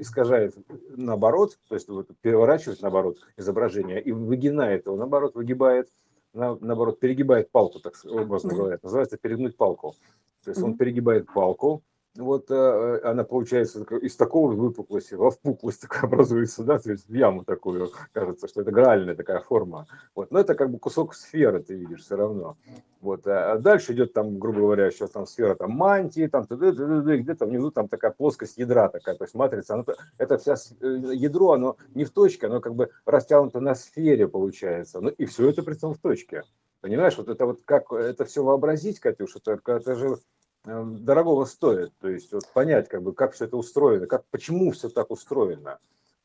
[0.00, 0.56] искажает
[0.88, 5.90] наоборот, то есть вот переворачивает наоборот изображение и выгинает его, наоборот, выгибает,
[6.32, 8.78] на- наоборот, перегибает палку, так образно говоря.
[8.82, 9.96] Называется перегнуть палку.
[10.44, 11.82] То есть он перегибает палку,
[12.18, 17.14] вот э, она получается из такого выпуклости во впуклость такая образуется, да, то есть в
[17.14, 19.86] яму такую, кажется, что это гральная такая форма.
[20.14, 22.56] Вот, но это как бы кусок сферы, ты видишь все равно.
[23.00, 27.46] Вот, а а дальше идет там, грубо говоря, сейчас там сфера там мантии, там где-то
[27.46, 29.84] внизу там такая плоскость ядра такая, то есть матрица, она,
[30.18, 35.00] это вся э, ядро, оно не в точке, оно как бы растянуто на сфере получается.
[35.00, 36.42] Ну и все это при том в точке.
[36.80, 40.16] Понимаешь, вот это вот как это все вообразить, Катюша, это, это же э,
[40.66, 41.92] дорогого стоит.
[42.00, 45.78] То есть вот понять, как бы, как все это устроено, как, почему все так устроено.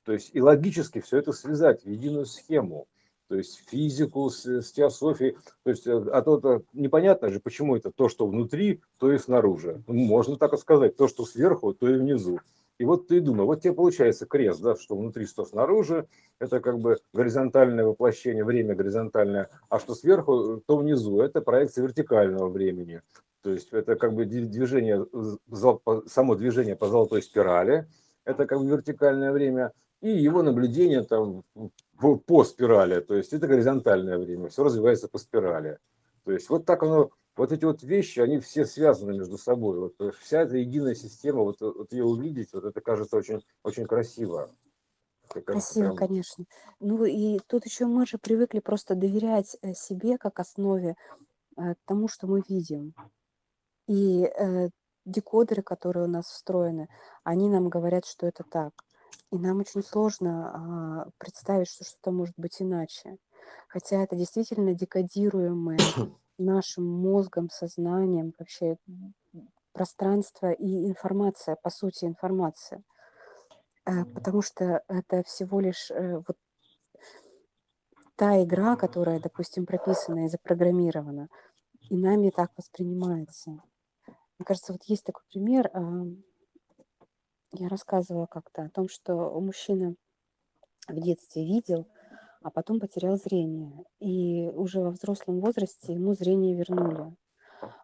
[0.03, 2.87] То есть и логически все это связать в единую схему.
[3.27, 5.37] То есть физику с, с теософией.
[5.63, 9.17] То есть, э, а то -то непонятно же, почему это то, что внутри, то и
[9.17, 9.81] снаружи.
[9.87, 12.39] Ну, можно так и сказать, то, что сверху, то и внизу.
[12.77, 16.07] И вот ты думаешь, вот тебе получается крест, да, что внутри, что снаружи,
[16.39, 22.49] это как бы горизонтальное воплощение, время горизонтальное, а что сверху, то внизу, это проекция вертикального
[22.49, 23.01] времени.
[23.41, 25.05] То есть это как бы движение,
[26.07, 27.87] само движение по золотой спирали,
[28.23, 29.71] это как бы вертикальное время,
[30.01, 31.43] и его наблюдение там
[31.99, 35.77] по спирали, то есть это горизонтальное время, все развивается по спирали.
[36.23, 39.79] То есть вот так оно, вот эти вот вещи, они все связаны между собой.
[39.79, 44.49] Вот вся эта единая система, вот, вот ее увидеть, вот это кажется очень, очень красиво.
[45.45, 45.95] Красиво, прям...
[45.95, 46.45] конечно.
[46.79, 50.95] Ну и тут еще мы же привыкли просто доверять э, себе как основе
[51.57, 52.93] э, тому, что мы видим.
[53.91, 54.69] И э,
[55.03, 56.87] декодеры, которые у нас встроены,
[57.25, 58.71] они нам говорят, что это так.
[59.31, 63.17] И нам очень сложно э, представить, что что-то может быть иначе.
[63.67, 65.77] Хотя это действительно декодируемое
[66.37, 68.77] нашим мозгом, сознанием, вообще
[69.73, 72.83] пространство и информация, по сути, информация.
[73.85, 76.37] Э, потому что это всего лишь э, вот
[78.15, 81.27] та игра, которая, допустим, прописана и запрограммирована,
[81.89, 83.61] и нами так воспринимается.
[84.41, 85.69] Мне кажется, вот есть такой пример,
[87.51, 89.93] я рассказывала как-то о том, что мужчина
[90.87, 91.85] в детстве видел,
[92.41, 93.85] а потом потерял зрение.
[93.99, 97.15] И уже во взрослом возрасте ему зрение вернули.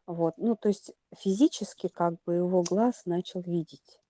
[0.08, 0.34] Вот.
[0.40, 4.02] Ну, то есть физически как бы его глаз начал видеть.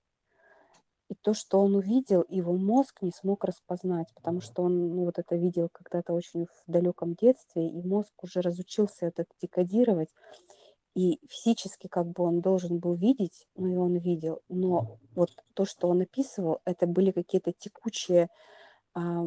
[1.10, 5.20] И то, что он увидел, его мозг не смог распознать, потому что он ну, вот
[5.20, 10.14] это видел когда-то очень в далеком детстве, и мозг уже разучился это декодировать.
[10.98, 14.42] И физически как бы он должен был видеть, ну и он видел.
[14.50, 18.30] Но вот то, что он описывал, это были какие-то текучие,
[18.96, 19.26] а,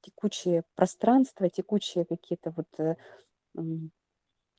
[0.00, 2.94] текучие пространства, текучие какие-то вот э,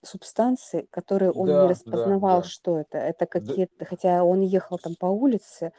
[0.03, 2.47] субстанции, которые он не распознавал, да.
[2.49, 2.97] что это.
[2.97, 3.85] Это какие-то, да.
[3.85, 5.71] хотя он ехал там по улице,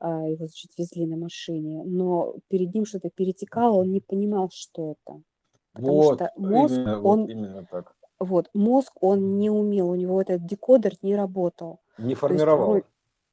[0.00, 4.92] а, его, значит, везли на машине, но перед ним что-то перетекало, он не понимал, что
[4.92, 5.22] это.
[5.72, 7.96] Потому вот, что мозг, именно, он, вот именно так.
[8.22, 11.80] Вот, мозг он не умел, у него этот декодер не работал.
[11.98, 12.76] Не формировал.
[12.76, 12.86] есть,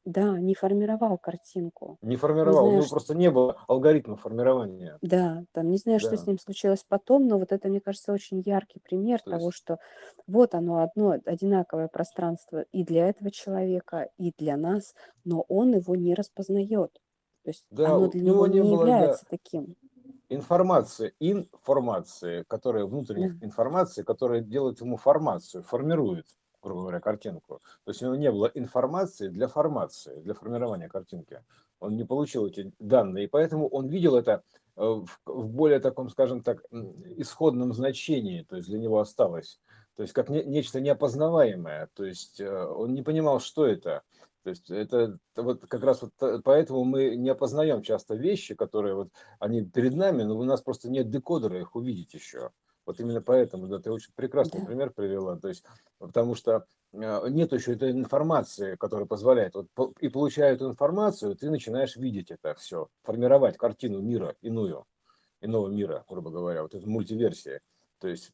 [0.03, 1.99] да, не формировал картинку.
[2.01, 2.95] Не формировал, знаю, у него что...
[2.95, 4.97] просто не было алгоритма формирования.
[5.03, 6.07] Да, там не знаю, да.
[6.07, 9.45] что с ним случилось потом, но вот это, мне кажется, очень яркий пример То того,
[9.45, 9.57] есть...
[9.57, 9.77] что
[10.25, 15.95] вот оно одно одинаковое пространство и для этого человека, и для нас, но он его
[15.95, 16.93] не распознает.
[17.43, 19.37] То есть да, оно для него, него не, не было, является да.
[19.37, 19.75] таким.
[20.29, 23.45] Информация, информация, которая внутренняя да.
[23.45, 26.27] информация, которая делает ему формацию, формирует
[26.61, 27.61] грубо говоря, картинку.
[27.85, 31.41] То есть у него не было информации для формации, для формирования картинки.
[31.79, 34.43] Он не получил эти данные, и поэтому он видел это
[34.75, 34.81] э,
[35.25, 36.63] в более таком, скажем так,
[37.15, 39.59] исходном значении, то есть для него осталось.
[39.95, 41.89] То есть как не, нечто неопознаваемое.
[41.93, 44.03] То есть э, он не понимал, что это.
[44.49, 48.95] То есть это вот как раз вот э, поэтому мы не опознаем часто вещи, которые
[48.95, 52.49] вот они перед нами, но у нас просто нет декодера их увидеть еще.
[52.87, 54.65] Вот именно поэтому, да, ты очень прекрасный да.
[54.65, 55.63] пример привела, то есть,
[55.99, 59.67] потому что э, нет еще этой информации, которая позволяет, вот,
[59.99, 64.85] и получая эту информацию, ты начинаешь видеть это все, формировать картину мира иную,
[65.41, 67.61] иного мира, грубо говоря, вот эту мультиверсия.
[67.99, 68.31] То есть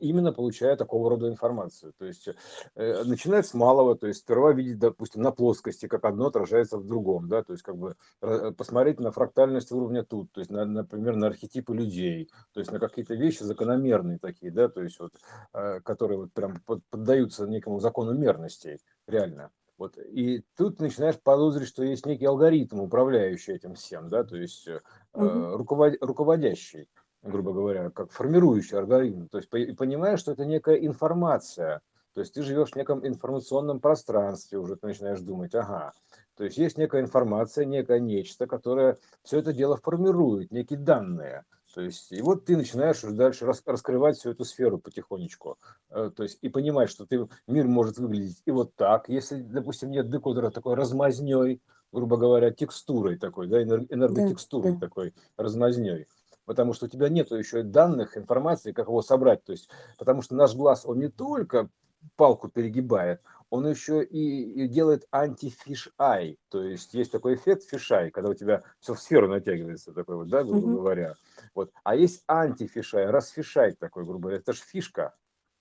[0.00, 1.92] именно получая такого рода информацию.
[1.98, 2.28] То есть
[2.74, 6.86] э, начинает с малого, то есть сперва видеть, допустим, на плоскости, как одно отражается в
[6.86, 10.64] другом, да, то есть как бы э, посмотреть на фрактальность уровня тут, то есть, на,
[10.64, 15.12] например, на архетипы людей, то есть на какие-то вещи закономерные такие, да, то есть вот,
[15.52, 19.50] э, которые вот прям поддаются некому закону мерностей, реально.
[19.78, 19.98] Вот.
[19.98, 24.80] И тут начинаешь подозрить, что есть некий алгоритм, управляющий этим всем, да, то есть э,
[25.12, 26.88] руковод, руководящий
[27.22, 29.28] грубо говоря, как формирующий организм.
[29.28, 31.80] То есть понимаешь, что это некая информация.
[32.14, 35.92] То есть ты живешь в неком информационном пространстве, уже ты начинаешь думать, ага.
[36.36, 41.44] То есть есть некая информация, некое нечто, которое все это дело формирует, некие данные.
[41.74, 45.56] То есть, и вот ты начинаешь уже дальше раскрывать всю эту сферу потихонечку.
[45.88, 49.90] Э, то есть, и понимать, что ты, мир может выглядеть и вот так, если, допустим,
[49.90, 54.86] нет декодера такой размазней, грубо говоря, текстурой такой, да, энерготекстурой да, да.
[54.86, 56.06] такой, размазней
[56.44, 59.44] потому что у тебя нет еще данных, информации, как его собрать.
[59.44, 61.68] То есть, потому что наш глаз, он не только
[62.16, 63.20] палку перегибает,
[63.50, 66.38] он еще и, и делает анти- fisheye.
[66.48, 70.28] То есть есть такой эффект fisheye, когда у тебя все в сферу натягивается, такой вот,
[70.28, 70.74] да, грубо mm-hmm.
[70.74, 71.14] говоря.
[71.54, 71.70] Вот.
[71.84, 74.38] А есть анти- fisheye, рас fisheye такой, грубо говоря.
[74.38, 75.14] Это же фишка.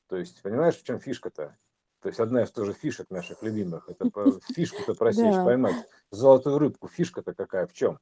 [0.07, 1.57] То есть, понимаешь, в чем фишка-то?
[2.01, 3.87] То есть одна из тоже фишек наших любимых.
[3.89, 4.09] Это
[4.55, 5.75] фишку-то просишь поймать.
[6.11, 6.87] Золотую рыбку.
[6.87, 7.67] Фишка-то какая?
[7.67, 7.99] В чем?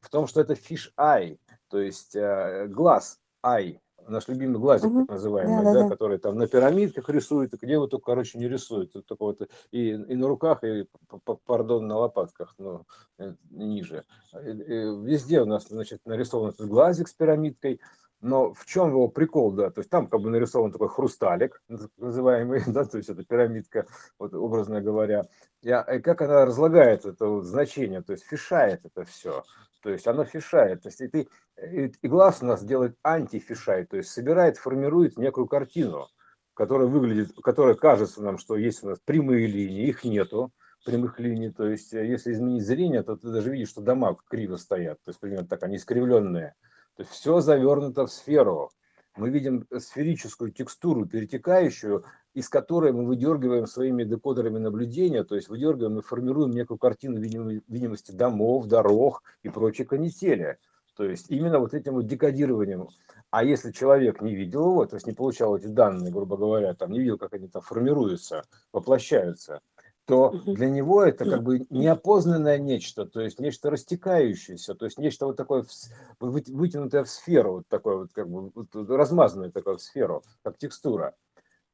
[0.00, 1.38] В том, что это fisheye
[1.72, 5.00] то есть э, глаз, ай, наш любимый глазик, угу.
[5.06, 8.46] так называемый, да, да, да, который там на пирамидках рисует, где вот только, короче, не
[8.46, 8.92] рисует.
[8.92, 10.86] Тут только вот и, и на руках, и,
[11.46, 12.84] пардон, на лопатках, но
[13.18, 14.04] э, ниже.
[14.34, 17.80] Везде у нас, значит, нарисован этот глазик с пирамидкой.
[18.22, 21.60] Но в чем его прикол, да, то есть там как бы нарисован такой хрусталик,
[21.98, 23.86] называемый, да, то есть это пирамидка,
[24.18, 25.24] вот образно говоря,
[25.60, 29.42] и, и как она разлагает это вот значение, то есть фишает это все,
[29.82, 31.28] то есть оно фишает, то есть и, ты,
[31.60, 36.06] и глаз у нас делает антифишай, то есть собирает, формирует некую картину,
[36.54, 40.52] которая выглядит, которая кажется нам, что есть у нас прямые линии, их нету,
[40.84, 44.56] прямых линий, то есть э, если изменить зрение, то ты даже видишь, что дома криво
[44.56, 46.54] стоят, то есть примерно так, они искривленные,
[46.96, 48.70] то есть все завернуто в сферу.
[49.16, 55.98] Мы видим сферическую текстуру, перетекающую, из которой мы выдергиваем своими декодерами наблюдения, то есть выдергиваем
[55.98, 60.58] и формируем некую картину видимости домов, дорог и прочей канители.
[60.96, 62.88] То есть именно вот этим вот декодированием.
[63.30, 66.92] А если человек не видел его, то есть не получал эти данные, грубо говоря, там
[66.92, 69.60] не видел, как они там формируются, воплощаются,
[70.04, 75.26] то для него это как бы неопознанное нечто, то есть нечто растекающееся, то есть нечто
[75.26, 75.64] вот такое
[76.20, 81.14] вытянутое в сферу, вот такое вот как бы вот размазанное такое в сферу, как текстура.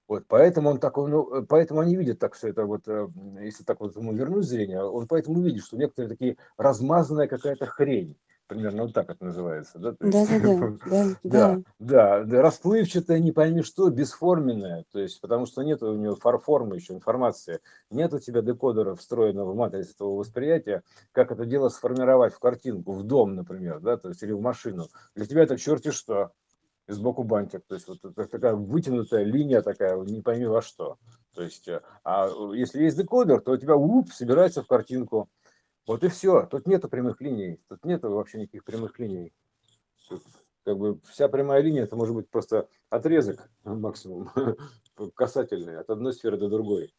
[0.07, 3.09] Вот, поэтому он такой, ну, поэтому они видят так все это вот, э,
[3.43, 8.17] если так вот ему вернуть зрение, он поэтому видит, что некоторые такие размазанная какая-то хрень
[8.49, 9.95] примерно вот так это называется, да?
[10.01, 15.47] Да, да, да, да, да, да, да, расплывчатое, не пойми что, бесформенное, то есть, потому
[15.47, 20.17] что нет у него формы еще, информации, нет у тебя декодера встроенного в матрицу этого
[20.17, 20.83] восприятия,
[21.13, 24.89] как это дело сформировать в картинку, в дом, например, да, то есть, или в машину.
[25.15, 26.33] Для тебя это черти что,
[26.89, 30.97] и сбоку бантик, то есть, вот такая вытянутая линия такая, не пойми во что.
[31.35, 35.29] То есть, э, а если есть декодер, то у тебя уп, собирается в картинку,
[35.89, 36.47] вот и все.
[36.47, 37.61] Тут нету прямых линий.
[37.67, 39.33] Тут нету вообще никаких прямых линий.
[40.09, 40.23] Тут
[40.63, 44.31] как бы вся прямая линия это может быть просто отрезок максимум
[45.15, 46.95] касательный от одной сферы до другой.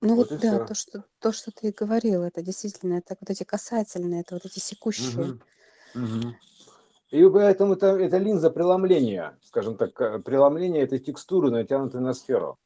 [0.00, 3.44] Ну вот, вот да, то что, то, что ты говорил, это действительно, это вот эти
[3.44, 5.38] касательные, это вот эти секущие.
[5.94, 6.02] Угу.
[6.02, 6.34] Угу.
[7.10, 12.58] И поэтому это, это линза преломления, скажем так, э, преломление этой текстуры, натянутой на сферу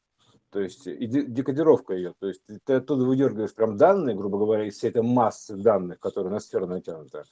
[0.51, 4.77] то есть и декодировка ее, то есть ты оттуда выдергиваешь прям данные, грубо говоря, из
[4.77, 7.25] всей этой массы данных, которые на сферу натянуты,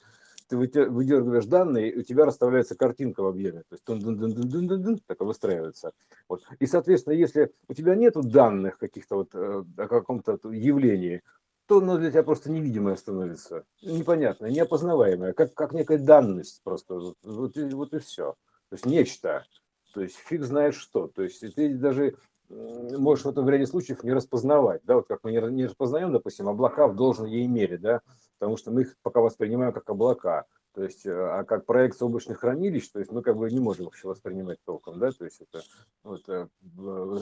[0.47, 4.33] ты выдергиваешь данные, и у тебя расставляется картинка в объеме, то есть дун -дун -дун
[4.33, 5.91] -дун -дун -дун -дун, так выстраивается.
[6.29, 6.43] Вот.
[6.59, 11.21] И, соответственно, если у тебя нет данных каких-то вот э, о каком-то явлении,
[11.65, 17.17] то оно для тебя просто невидимое становится, непонятное, неопознаваемое, как, как некая данность просто, вот,
[17.23, 18.35] вот, и, вот и все.
[18.69, 19.45] То есть нечто,
[19.93, 21.07] то есть фиг знает что.
[21.07, 22.15] То есть ты даже
[22.49, 26.87] можешь в этом ряде случаев не распознавать, да, вот как мы не, распознаем, допустим, облака
[26.87, 28.01] в должной мере, да,
[28.39, 32.39] потому что мы их пока воспринимаем как облака, то есть, э, а как проекция облачных
[32.39, 35.63] хранилищ, то есть мы как бы не можем вообще воспринимать толком, да, то есть это
[36.03, 36.47] вот, э,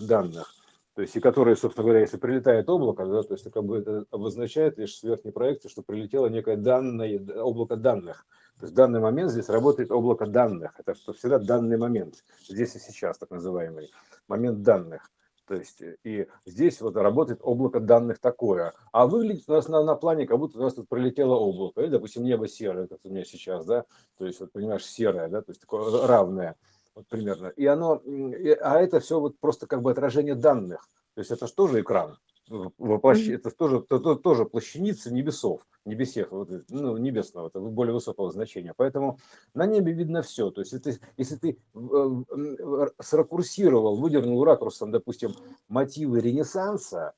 [0.08, 0.54] данных,
[0.94, 4.06] то есть и которые, собственно говоря, если прилетает облако, да, то есть как бы это
[4.12, 8.26] обозначает лишь с верхней проекции, что прилетело некое данное облако данных,
[8.60, 12.80] то есть данный момент здесь работает облако данных, это что всегда данный момент, здесь и
[12.80, 13.92] сейчас так называемый
[14.28, 15.12] момент данных.
[15.48, 18.74] То есть э, и здесь вот работает облако данных такое.
[18.92, 21.82] А выглядит у нас на, на плане, как будто у нас тут пролетело облако.
[21.82, 23.86] И, допустим, небо серое, как у меня сейчас, да.
[24.18, 26.56] То есть, вот понимаешь, серое, да, то есть такое равное,
[26.96, 27.48] вот примерно.
[27.48, 30.88] И оно, и, а это все вот просто как бы отражение данных.
[31.14, 32.18] То есть это же тоже экран
[32.50, 33.28] воплощ...
[33.28, 38.74] это тоже, это тоже плащаница небесов, небесех, вот, ну, небесного, это более высокого значения.
[38.76, 39.20] Поэтому
[39.54, 40.52] на небе видно все.
[40.52, 45.34] То есть, если ты, если ты э, сракурсировал, выдернул ракурсом, допустим,
[45.68, 47.14] мотивы Ренессанса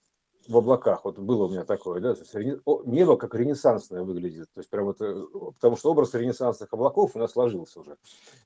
[0.47, 4.61] в облаках, вот было у меня такое, да, то есть небо как ренессансное выглядит, то
[4.61, 5.25] есть прям вот, э,
[5.59, 7.97] потому что образ ренессансных облаков у нас сложился уже,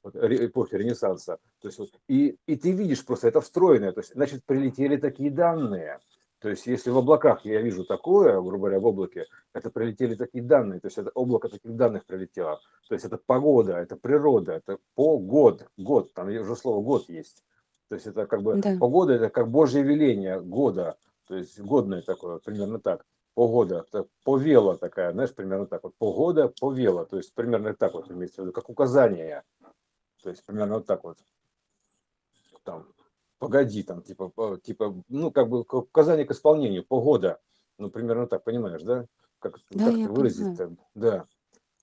[0.01, 4.13] вот, эпохи Ренессанса, то есть вот, и, и ты видишь просто это встроенное, то есть,
[4.13, 5.99] значит, прилетели такие данные,
[6.41, 10.43] то есть, если в облаках я вижу такое, грубо говоря, в облаке, это прилетели такие
[10.43, 12.59] данные, то есть это облако таких данных прилетело.
[12.89, 17.43] То есть это погода, это природа, это погод, год, там уже слово год есть.
[17.89, 18.75] То есть это как бы да.
[18.79, 23.05] погода, это как Божье веление года, то есть годное такое, примерно так.
[23.35, 25.93] Погода, это повела такая, знаешь, примерно так вот.
[25.97, 29.43] Погода, повела, то есть примерно так вот имеется в виду, как указание.
[30.23, 31.19] То есть примерно вот так вот.
[32.63, 32.87] Там
[33.41, 34.31] погоди, там, типа,
[34.63, 37.39] типа, ну, как бы указание к исполнению, погода,
[37.79, 39.07] ну, примерно так, понимаешь, да?
[39.39, 40.77] Как, да, как выразить -то?
[40.93, 41.25] Да.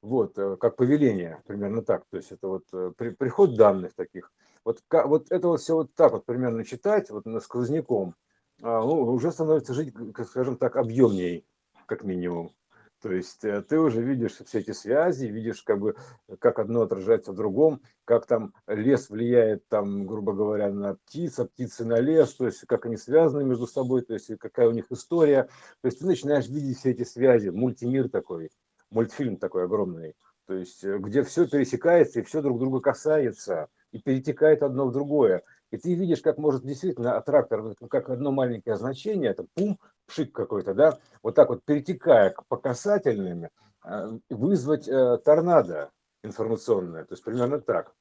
[0.01, 2.05] Вот, э, как повеление, примерно так.
[2.11, 4.31] То есть это вот э, при, приход данных таких.
[4.65, 8.15] Вот, вот это вот все вот так вот примерно читать, вот на сквозняком,
[8.63, 9.93] а, ну, уже становится жить,
[10.29, 11.45] скажем так, объемней,
[11.87, 12.53] как минимум.
[13.01, 15.95] То есть э, ты уже видишь все эти связи, видишь, как бы,
[16.41, 21.45] как одно отражается в другом, как там лес влияет, там, грубо говоря, на птиц, а
[21.45, 24.87] птицы на лес, то есть как они связаны между собой, то есть какая у них
[24.91, 25.45] история.
[25.81, 28.51] То есть ты начинаешь видеть все эти связи, мультимир такой,
[28.91, 30.17] мультфильм такой огромный.
[30.47, 34.93] то есть э, где все пересекается и все друг друга касается, и перетекает одно в
[34.93, 35.43] другое.
[35.71, 39.79] И ты видишь, как может действительно трактор, как одно маленькое значение, это пум,
[40.09, 43.51] пшик какой-то, да, вот так вот перетекая по касательными,
[43.85, 45.91] э, вызвать э, торнадо
[46.25, 47.95] информационное, то есть примерно так.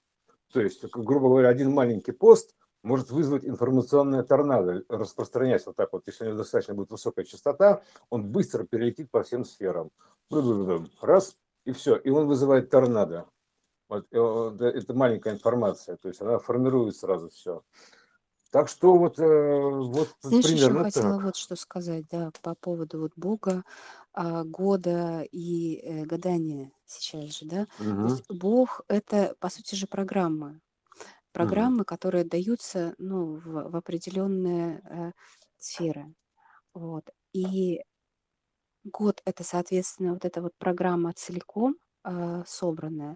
[0.51, 6.03] То есть, грубо говоря, один маленький пост может вызвать информационное торнадо, распространяясь вот так вот,
[6.07, 9.91] если у него достаточно будет высокая частота, он быстро перелетит по всем сферам.
[11.01, 13.25] Раз, и все, и он вызывает торнадо.
[13.89, 17.63] Вот, это маленькая информация, то есть она формирует сразу все.
[18.51, 21.19] Так что вот, э, вот Знаешь, еще примерно хотела так.
[21.19, 23.63] вот что сказать, да, по поводу вот Бога,
[24.13, 27.65] а, года и э, гадания сейчас же, да.
[27.65, 30.61] То Угу, есть Бог это по сути же программы,
[31.39, 31.71] угу.
[31.71, 35.11] программы, которые даются, ну, в, в определенные э,
[35.59, 36.15] сферы,
[36.73, 37.09] вот.
[37.33, 37.81] И
[38.83, 43.15] год это, соответственно, вот эта вот программа целиком а, собранная.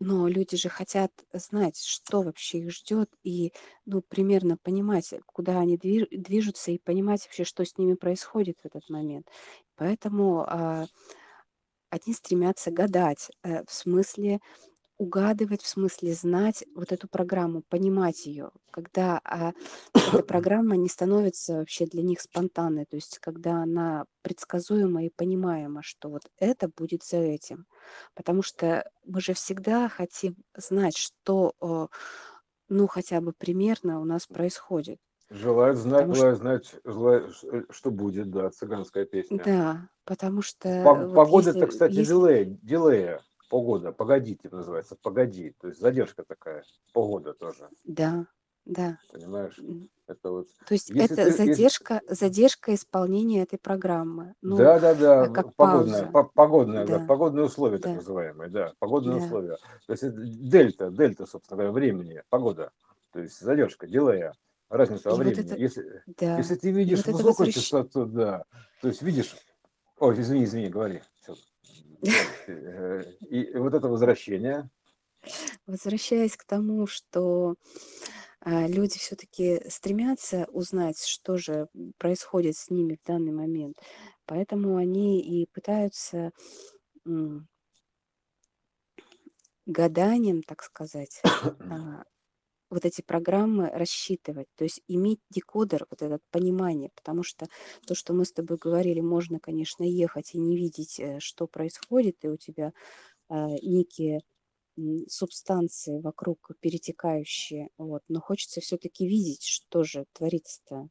[0.00, 3.52] Но люди же хотят знать, что вообще их ждет, и
[3.86, 8.66] ну, примерно понимать, куда они движ- движутся, и понимать вообще, что с ними происходит в
[8.66, 9.28] этот момент.
[9.76, 10.86] Поэтому а,
[11.90, 14.40] одни стремятся гадать, э, в смысле
[15.00, 19.52] угадывать, в смысле знать вот эту программу, понимать ее, когда а,
[20.04, 25.82] эта программа не становится вообще для них спонтанной, то есть когда она предсказуема и понимаема,
[25.82, 27.66] что вот это будет за этим.
[28.14, 31.54] Потому что мы же всегда хотим знать, что,
[32.68, 34.98] ну, хотя бы примерно у нас происходит.
[35.30, 39.44] Желают знать, Потому что, желают знать, желают, э, что будет, да, цыганская песня.
[39.44, 44.96] да, потому что По- вот Погода это, если, кстати, если, дилей, дилея, погода, погодите называется,
[45.02, 48.26] погоди, то есть задержка такая, погода тоже, да,
[48.64, 49.58] да, понимаешь?
[50.06, 54.34] Это вот, То есть если это ты, если, задержка, задержка исполнения этой программы.
[54.42, 56.10] Ну, Да, да, да, э, как погодная, пауза.
[56.12, 59.24] по- погодная, да, Да, погодные условия так да, называемые, да, погодные да.
[59.26, 59.56] условия.
[59.86, 62.72] То есть это дельта, дельта, собственно говоря, времени, погода,
[63.12, 64.34] то есть задержка, дилея,
[64.68, 65.46] разница во И вот времени.
[65.46, 66.60] это, Если, если да.
[66.60, 67.54] ты И видишь вот высокую возвращ...
[67.54, 68.44] частоту, да,
[68.80, 69.36] то есть видишь,
[69.98, 71.02] ой, извини, извини, говори.
[71.28, 71.32] Э,
[72.02, 74.70] И вот это возвращение,
[75.66, 77.56] Возвращаясь к тому, что
[78.40, 83.76] а, люди все-таки стремятся узнать, что же происходит с ними в данный момент.
[84.24, 86.30] Поэтому они и пытаются
[89.66, 92.04] гаданием, так сказать, а,
[92.70, 97.48] вот эти программы рассчитывать, то есть иметь декодер, вот это понимание, потому что
[97.86, 102.16] то, что мы с тобой говорили, можно, конечно, ехать и не видеть, э, что происходит,
[102.24, 102.72] и у тебя
[103.28, 104.22] а, некие
[105.08, 110.88] субстанции вокруг перетекающие, вот, но хочется все-таки видеть, что же творится-то,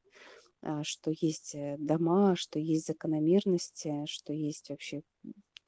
[0.61, 5.01] а, что есть э, дома, что есть закономерности, что есть вообще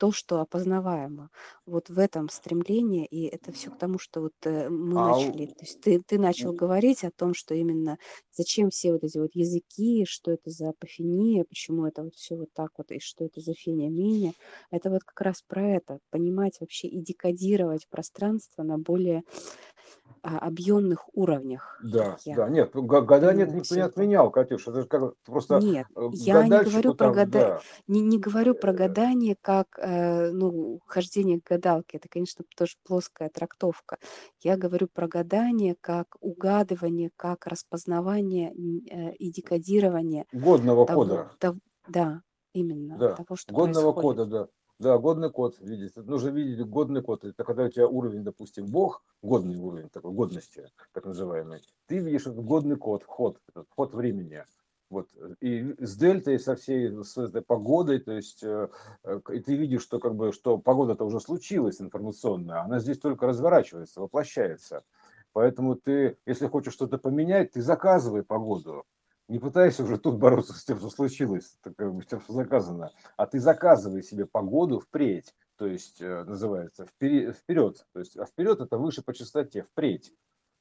[0.02, 1.30] то, что опознаваемо.
[1.68, 5.46] Вот в этом стремление, и это все к тому, что вот э, мы а начали,
[5.46, 8.00] то есть ты, ты начал говорить о том, что именно
[8.32, 12.50] зачем все вот эти вот языки, что это за апофения, почему это вот все вот
[12.52, 13.92] так вот, и что это за фения
[14.72, 19.22] Это вот как раз про это, понимать вообще и декодировать пространство на более
[20.22, 25.16] объемных уровнях, да, я да, нет, это понимаю никто не отменял, Катюш, это же как
[25.24, 27.40] просто Нет, э, я не говорю про там, гада...
[27.40, 31.98] да, не, не говорю про э, гадание как э, ну, хождение к гадалке.
[31.98, 33.98] Это, конечно, тоже плоская трактовка.
[34.42, 41.58] Я говорю про гадание как угадывание, как распознавание и декодирование годного того, кода, того,
[41.88, 42.22] да,
[42.54, 44.20] именно Да, того, что годного происходит.
[44.20, 44.48] кода, да.
[44.82, 45.96] Да, годный код видеть.
[45.96, 47.24] Нужно видеть годный код.
[47.24, 51.62] Это когда у тебя уровень, допустим, Бог, годный уровень такой годности, так называемый.
[51.86, 54.44] Ты видишь этот годный код, ход, этот ход времени.
[54.90, 55.08] Вот.
[55.40, 58.70] И с дельтой, со всей с этой погодой, то есть, э,
[59.04, 63.28] э, и ты видишь, что как бы, что погода-то уже случилась информационная, она здесь только
[63.28, 64.84] разворачивается, воплощается.
[65.32, 68.84] Поэтому ты, если хочешь что-то поменять, ты заказывай погоду.
[69.32, 73.26] Не пытайся уже тут бороться с тем, что случилось, бы, с тем, что заказано, а
[73.26, 78.78] ты заказывай себе погоду впредь, то есть э, называется вперед, то есть а вперед это
[78.78, 80.14] выше по частоте, впредь,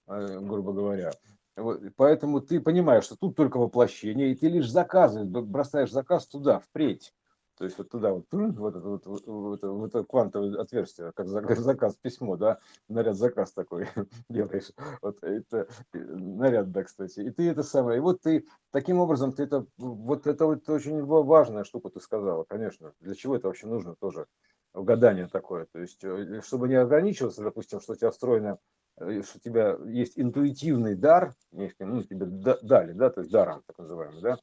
[0.07, 1.11] э, грубо говоря.
[1.57, 6.61] Вот, поэтому ты понимаешь, что тут только воплощение, и ты лишь заказываешь, бросаешь заказ туда,
[6.61, 7.13] впредь.
[7.61, 11.43] То есть вот туда вот, вот это, вот, вот, вот это, квантовое отверстие, как за-
[11.43, 12.59] как заказ письмо, да,
[12.89, 13.87] наряд заказ такой
[14.31, 14.73] делаешь.
[15.03, 17.21] Вот это э, наряд, да, кстати.
[17.21, 21.03] И ты это самое, и вот ты таким образом, ты это, вот это вот очень
[21.05, 22.95] ва- важная штука ты сказала, конечно.
[23.01, 24.27] Для чего это вообще нужно тоже?
[24.73, 25.67] Гадание такое.
[25.71, 28.57] То есть, э, чтобы не ограничиваться, допустим, что у тебя встроена
[28.97, 33.77] э, что у тебя есть интуитивный дар, ну, тебе дали, да, то есть даром, так
[33.77, 34.39] называемый, да,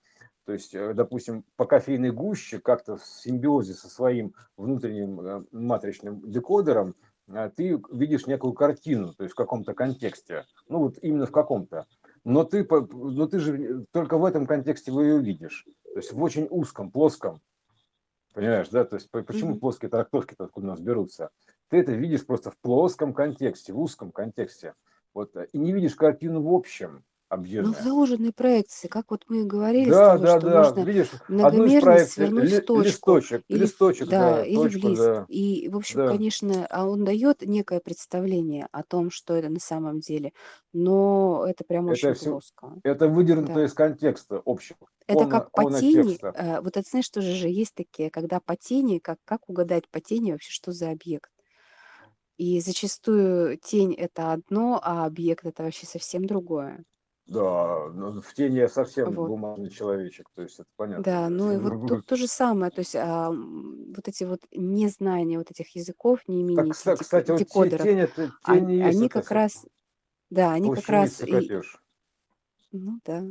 [0.47, 6.21] то есть, э, допустим, по кофейной гуще как-то в симбиозе со своим внутренним э, матричным
[6.31, 6.95] декодером
[7.29, 11.85] а, ты видишь некую картину, то есть в каком-то контексте, ну вот именно в каком-то.
[12.23, 16.23] Но ты, но ты же только в этом контексте вы ее видишь, то есть в
[16.23, 17.41] очень узком, плоском,
[18.33, 18.85] понимаешь, да?
[18.85, 19.59] То есть почему mm-hmm.
[19.59, 21.29] плоские трактовки откуда у нас берутся?
[21.67, 24.75] Ты это видишь просто в плоском контексте, в узком контексте,
[25.13, 27.03] вот и не видишь картину в общем.
[27.59, 30.71] Ну, в заложенной проекции, как вот мы и говорили с Да, тобой, да, что да.
[30.75, 34.43] можно Видишь, одну из многомерно проекций, свернуть в ли- точку листочек, или в, листочек, да,
[34.43, 35.19] да, или в точку, лист.
[35.19, 36.05] да, И, в общем, да.
[36.05, 40.33] конечно, а он дает некое представление о том, что это на самом деле,
[40.73, 42.81] но это прям Это очень все, плоско.
[42.83, 43.65] это выдернуто Да.
[43.65, 47.73] из контекста общего, Это он, как по тени, э, вот это знаешь, тоже же есть
[47.75, 51.31] такие, когда по тени, как, как угадать по тени вообще, что за объект.
[52.37, 56.83] И зачастую тень это одно, а объект это вообще совсем другое.
[57.27, 59.25] Да, но в тени я совсем Вот.
[59.25, 61.05] бумажный человечек, то есть это понятно.
[61.05, 64.41] Да, ну и вот тут то же самое, то есть а, м, вот эти вот
[64.51, 67.99] незнания вот этих языков, не Так, имени кста- этих кстати, деко- вот те- декодеров, тень,
[67.99, 69.65] это, тень и есть они это как раз,
[70.31, 71.53] да, они как раз, плащаница и,
[72.71, 73.23] ну да,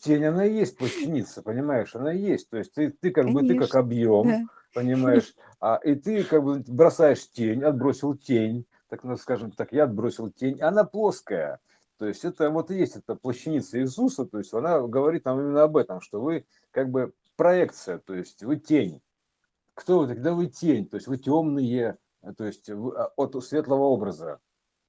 [0.00, 2.50] Тень, она и есть плащаница, понимаешь, она и есть.
[2.50, 4.48] То есть ты, ты как бы, ты как конечно, объем, да.
[4.72, 9.84] понимаешь, а, и ты как бы бросаешь тень, отбросил тень, так ну, скажем так, я
[9.84, 11.60] отбросил тень, она плоская.
[12.02, 15.62] То есть это вот и есть эта плащаница Иисуса, то есть она говорит нам именно
[15.62, 19.00] об этом, что вы как бы проекция, то есть вы тень.
[19.74, 20.08] Кто вы?
[20.08, 21.96] Тогда вы тень, то есть вы темные,
[22.36, 24.40] то есть вы, а, от светлого образа,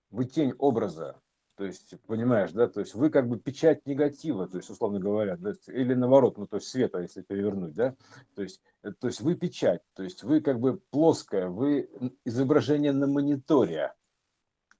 [0.09, 1.21] вы тень образа.
[1.55, 5.37] То есть, понимаешь, да, то есть вы как бы печать негатива, то есть, условно говоря,
[5.37, 7.95] да, или наоборот, ну, то есть света, если перевернуть, да,
[8.33, 11.91] то есть, э, то есть вы печать, то есть вы как бы плоская, вы
[12.25, 13.93] изображение на мониторе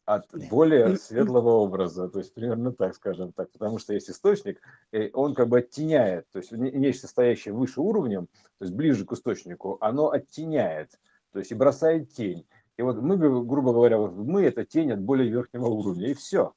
[0.06, 5.10] от более светлого образа, то есть примерно так, скажем так, потому что есть источник, и
[5.14, 8.28] он как бы оттеняет, то есть не- нечто стоящее выше уровнем,
[8.60, 10.99] то есть ближе к источнику, оно оттеняет,
[11.32, 12.45] то есть и бросает тень.
[12.78, 16.54] И вот мы, гру- грубо говоря, мы это тень от более верхнего уровня, и все.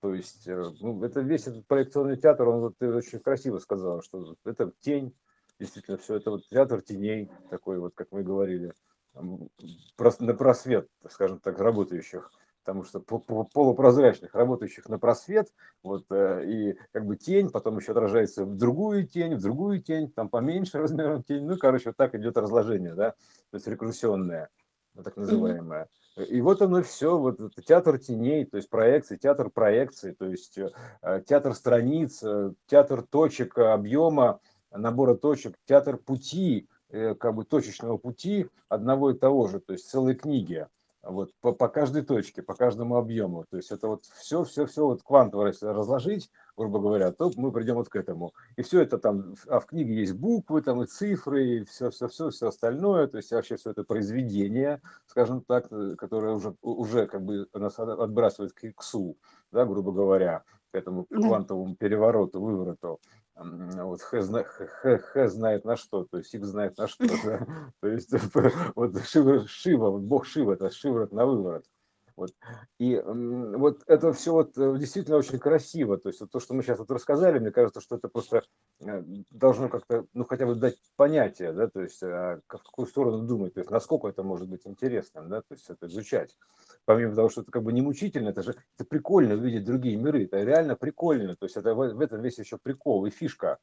[0.00, 4.02] То есть, э, ну, это весь этот проекционный театр, он вот ты очень красиво сказал,
[4.02, 5.14] что это тень,
[5.58, 8.72] действительно, все это вот театр теней, такой вот, как мы говорили,
[9.14, 12.30] на просвет, скажем так, работающих,
[12.62, 15.52] потому что по- по- полупрозрачных, работающих на просвет,
[15.82, 20.10] вот, э, и как бы тень, потом еще отражается в другую тень, в другую тень,
[20.10, 23.10] там поменьше размером тень, ну, короче, вот так идет разложение, да,
[23.50, 24.48] то есть рекурсионное,
[24.94, 25.88] ну, так называемое.
[26.28, 30.58] И вот оно все, вот это театр теней, то есть проекции, театр проекций, то есть
[30.58, 34.40] э, театр страниц, э, театр точек объема,
[34.70, 40.14] набора точек, театр пути, как бы точечного пути одного и того же, то есть целой
[40.14, 40.66] книги,
[41.02, 43.44] вот по, по каждой точке, по каждому объему.
[43.50, 47.50] То есть это вот все, все, все вот квантово, если разложить, грубо говоря, то мы
[47.52, 48.32] придем вот к этому.
[48.56, 52.08] И все это там, а в книге есть буквы, там и цифры, и все, все,
[52.08, 57.06] все, все остальное, то есть вообще все это произведение, скажем так, э, которое уже, уже
[57.06, 59.16] как бы нас от- отбрасывает к иксу,
[59.50, 63.00] да, грубо говоря, к этому квантовому перевороту, вывороту.
[63.34, 67.04] Вот Х, зна- Х- Х- Х знает на что, то есть Х знает на что,
[67.24, 67.46] да.
[67.80, 68.10] То есть
[68.74, 71.64] вот Шива, Шива, бог Шива, это Шиворот на выворот.
[72.16, 72.30] Вот.
[72.78, 75.98] И вот это все вот э, действительно очень красиво.
[75.98, 78.42] То есть вот то, что мы сейчас вот рассказали, мне кажется, что это просто
[78.80, 83.26] э, должно как-то, ну, хотя бы дать понятие, да, то есть а, в какую сторону
[83.26, 86.36] думать, то есть насколько это может быть интересным, да, то есть это изучать.
[86.84, 90.24] Помимо того, что это как бы не мучительно, это же это прикольно увидеть другие миры,
[90.24, 93.58] это реально прикольно, то есть это в этом весь еще прикол и фишка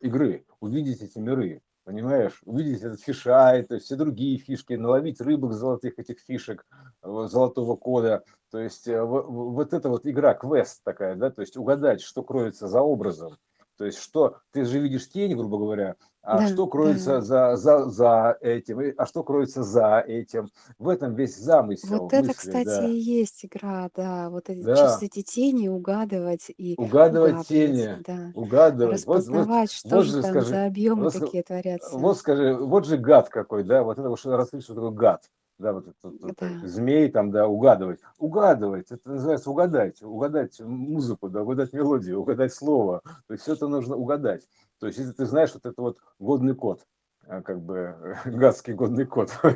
[0.00, 5.54] игры, увидеть эти миры, понимаешь, увидеть этот фишай, то есть все другие фишки, наловить рыбок
[5.54, 6.66] золотых этих фишек,
[7.02, 11.56] э, золотого кода, то есть э, вот эта вот игра, квест такая, да, то есть
[11.56, 13.38] угадать, что кроется за образом,
[13.78, 16.70] то есть что, ты же видишь тень, грубо говоря, а Да, что да.
[16.70, 20.48] кроется за, за, за этим, а что кроется за этим,
[20.78, 24.60] в этом весь замысел Вот это, мысли, кстати, да, и есть игра, да, вот эти,
[24.60, 29.96] через да, эти тени угадывать и угадывать угадывать, тени, да, угадывать, вот, вот, распознавать, что
[29.96, 31.96] вот же там скажи, за объемы вот, такие творятся.
[31.96, 35.30] вот скажи, вот же гад какой, да, вот это вот что раскрыть, что такое гад,
[35.58, 41.28] да, вот это, вот это змей там, да, угадывать, угадывать, это называется угадать, угадать музыку,
[41.28, 44.48] да, угадать мелодию, угадать слово, то есть все это нужно угадать,
[44.78, 46.86] то есть если ты знаешь вот это вот годный код,
[47.26, 47.94] а, как бы
[48.24, 49.48] гадский годный код, то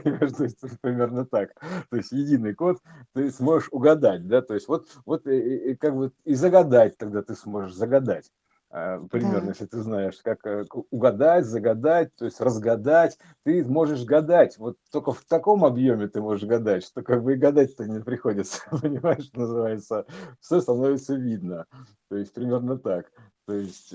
[0.44, 1.54] есть примерно так,
[1.88, 2.78] то есть единый код,
[3.14, 7.22] ты сможешь угадать, да, то есть вот, вот и- и как бы и загадать тогда
[7.22, 8.30] ты сможешь загадать,
[8.72, 13.18] э, примерно, если ты знаешь, как э, угадать, загадать, то есть разгадать.
[13.44, 17.36] Ты можешь гадать, вот только в таком объеме ты можешь гадать, что как бы и
[17.36, 20.06] гадать-то не приходится, понимаешь, что называется,
[20.40, 21.66] все становится видно.
[22.08, 23.12] То есть примерно так.
[23.46, 23.90] То есть,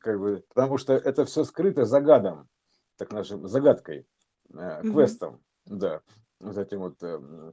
[0.00, 2.48] как бы, потому что это все скрыто загадом,
[2.98, 4.06] так нашим загадкой,
[4.80, 6.00] квестом, да,
[6.40, 7.52] вот этим вот эм,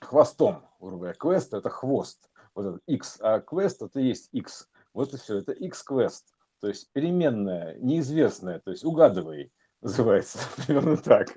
[0.00, 1.14] хвостом, грубо говоря.
[1.14, 4.68] Квест– это хвост, вот этот X, а квест– это есть X.
[4.96, 6.24] Вот и все, это X-квест,
[6.58, 11.36] то есть переменная, неизвестная, то есть угадывай, называется примерно так.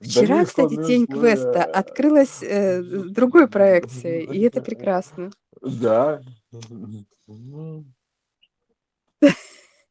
[0.00, 2.80] Вчера, кстати, день квеста открылась э,
[3.10, 5.30] другой проекцией, и это прекрасно.
[5.60, 6.22] Да.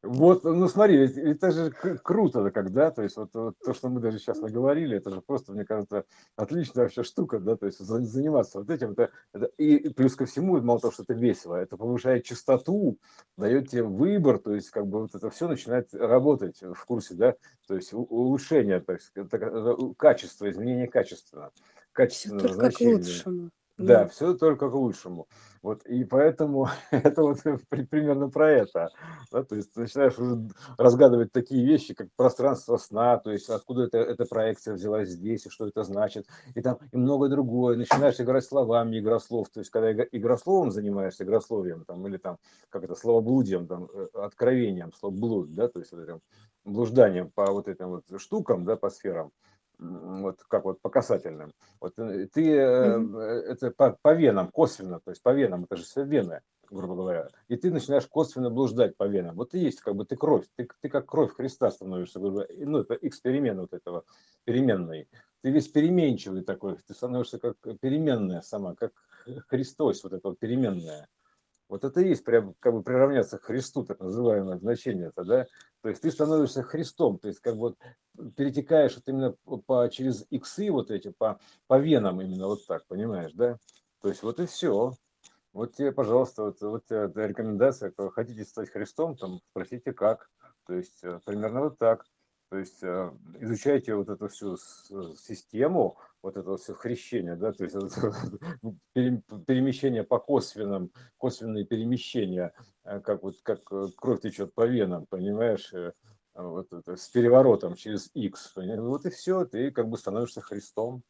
[0.04, 4.02] Вот, ну смотри, ведь, это же круто, когда, то есть вот, вот то, что мы
[4.02, 6.04] даже сейчас наговорили, это же просто, мне кажется,
[6.36, 10.60] отличная вообще штука, да, то есть заниматься вот этим, это, это и плюс ко всему,
[10.62, 12.98] мало того, что это весело, это повышает частоту,
[13.38, 17.36] дает тебе выбор, то есть как бы вот это все начинает работать в курсе, да,
[17.66, 21.54] то есть улучшение, то есть это, качество, изменение качества,
[21.94, 23.52] качественного Все только к лучшему.
[23.86, 25.28] Да, все только к лучшему.
[25.62, 28.90] Вот, и поэтому это вот примерно про это.
[29.32, 33.84] Да, то есть ты начинаешь уже разгадывать такие вещи, как пространство сна, то есть откуда
[33.84, 37.78] это, эта проекция взялась здесь, и что это значит, и там и многое другое.
[37.78, 39.50] Начинаешь играть словами, игра слов.
[39.50, 42.38] То есть когда игрословом занимаешься, игрословием, там, или там,
[42.70, 46.20] как это, словоблудием, там, э, откровением, слово блуд, да, то есть вот этим
[46.66, 49.32] блужданием по вот этим вот штукам, да, по сферам,
[49.80, 51.54] вот как вот по касательным.
[51.80, 53.20] Вот э, ты mm-hmm.
[53.20, 57.30] это по, по венам косвенно, то есть по венам, это же все вены, грубо говоря,
[57.48, 59.36] и ты начинаешь косвенно блуждать по венам.
[59.36, 62.54] Вот ты есть как бы ты кровь, ты, ты как кровь Христа становишься, грубо говоря.
[62.66, 64.04] ну это эксперимент вот этого
[64.46, 65.08] переменной.
[65.42, 68.94] Ты весь переменчивый такой, ты становишься как переменная сама, как
[69.48, 71.08] Христос, вот это вот переменная.
[71.74, 75.48] Вот это и есть прям как бы приравняться к Христу, так называемое значение это, да?
[75.82, 77.74] То есть ты становишься Христом, то есть как бы
[78.16, 79.32] вот перетекаешь вот именно
[79.66, 83.58] по, через иксы вот эти, по, по венам именно вот так, понимаешь, да?
[84.04, 84.94] То есть вот и все.
[85.52, 90.30] Вот тебе, пожалуйста, вот, вот рекомендация, хотите стать Христом, там спросите как.
[90.68, 92.06] То есть э, примерно вот так.
[92.54, 97.76] То есть э, изучайте вот эту всю систему, вот это все хрещение, да, то есть
[98.94, 105.74] перемещение по косвенным, косвенные перемещения, э, как вот как э, кровь течет по венам, понимаешь,
[106.36, 111.02] вот это, с переворотом через X, вот и все, ты как бы становишься Христом.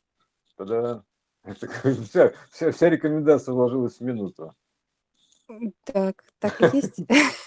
[0.56, 1.04] Тогда
[1.44, 4.56] это, вся, вся, вся рекомендация вложилась в минуту.
[5.86, 7.04] Так, так и есть.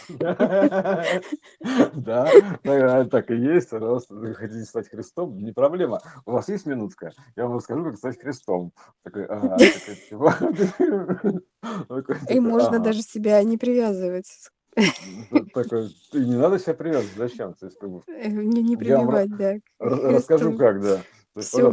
[1.94, 3.70] Да, так и есть.
[3.70, 6.00] Пожалуйста, вы хотите стать Христом, не проблема.
[6.24, 7.12] У вас есть минутка?
[7.34, 8.72] Я вам расскажу, как стать Христом.
[9.04, 10.36] Типа,
[12.30, 14.50] и можно даже себя не привязывать.
[15.54, 17.54] Такой, не надо себя привязывать, зачем?
[18.08, 19.54] Э, не, не прививать, да.
[19.78, 21.00] Расскажу, как, да.
[21.40, 21.72] Все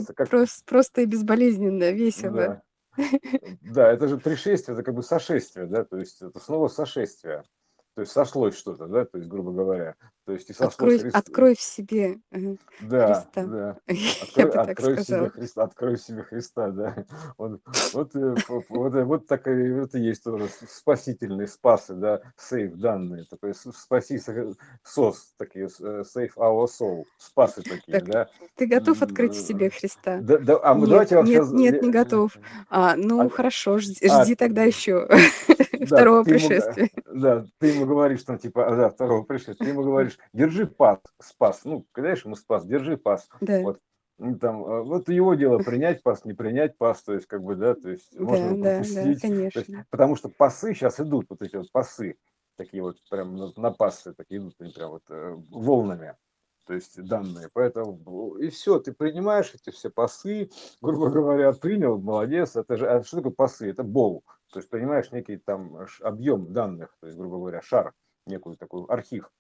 [0.66, 2.32] просто и безболезненно, весело.
[2.32, 2.62] Да,
[3.92, 7.44] это же пришествие, это как бы сошествие, да, то есть это снова сошествие.
[7.96, 9.96] То есть сошлось что-то, да, то есть, грубо говоря.
[10.26, 11.16] То есть и открой, Христ...
[11.16, 12.18] открой в себе
[12.82, 13.46] да, Христа.
[13.46, 13.78] Да.
[14.24, 17.06] Открой, открой, в себе Христа, открой в себе Христа, да.
[17.38, 17.62] Вот,
[17.94, 18.36] вот, э,
[18.70, 24.20] вот, э, вот так и это есть тоже спасительные спасы, да, сейф данные, такой спаси
[24.84, 28.30] сос, такие сейф our soul, спасы такие, так, да.
[28.56, 30.20] Ты готов открыть в себе Христа?
[30.22, 31.52] Да, да, а мы нет, давайте нет, сейчас...
[31.52, 32.38] нет, не готов.
[32.70, 35.08] А, ну, а, хорошо, жди, а, жди тогда еще
[35.90, 36.90] да, второго пришествия.
[37.06, 41.00] Ему, да, ты ему говоришь, что типа, да, второго пришествия, ты ему говоришь, держи пас,
[41.20, 43.28] спас, ну, знаешь, ему спас, держи пас.
[43.42, 43.62] Да.
[43.62, 43.80] Вот.
[44.20, 47.56] Ну, там, а, вот его дело принять пас, не принять пас, то есть, как бы,
[47.56, 49.22] да, то есть, можно да, пропустить.
[49.22, 49.60] Да, конечно.
[49.60, 52.18] Есть, потому что пасы сейчас идут, вот эти вот пасы,
[52.56, 56.16] такие вот прям на, на пасы, такие идут, они прям вот э, волнами
[56.66, 57.50] то есть данные.
[57.54, 60.50] Поэтому и все, ты принимаешь эти все пасы,
[60.82, 62.56] грубо говоря, принял, молодец.
[62.56, 63.70] Это же, а что такое пасы?
[63.70, 64.24] Это бол.
[64.54, 67.94] То есть принимаешь некий там объем данных, то есть, грубо говоря, шар,
[68.28, 69.32] некую такой архив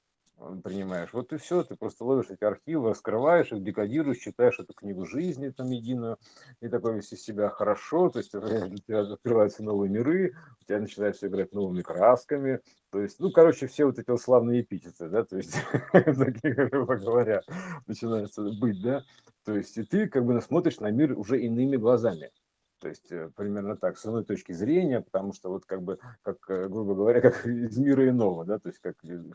[0.64, 1.10] принимаешь.
[1.14, 5.49] Вот и все, ты просто ловишь эти архивы, раскрываешь их, декодируешь, читаешь эту книгу жизни
[5.49, 6.18] там единую,
[6.60, 10.80] и такой весь из себя хорошо, то есть у тебя открываются новые миры, у тебя
[10.80, 12.60] начинает все играть новыми красками,
[12.91, 15.56] то есть, ну, короче, все вот эти вот славные эпитеты, да, то есть,
[15.94, 17.41] такие, грубо говоря,
[17.88, 19.03] начинаются быть, да,
[19.45, 22.31] то есть, и ты как бы смотришь на мир уже иными глазами.
[22.84, 26.49] То есть э, примерно так, с одной точки зрения, потому что вот как бы, как,
[26.49, 29.30] э, грубо говоря, как из мира иного, да, то есть как Э,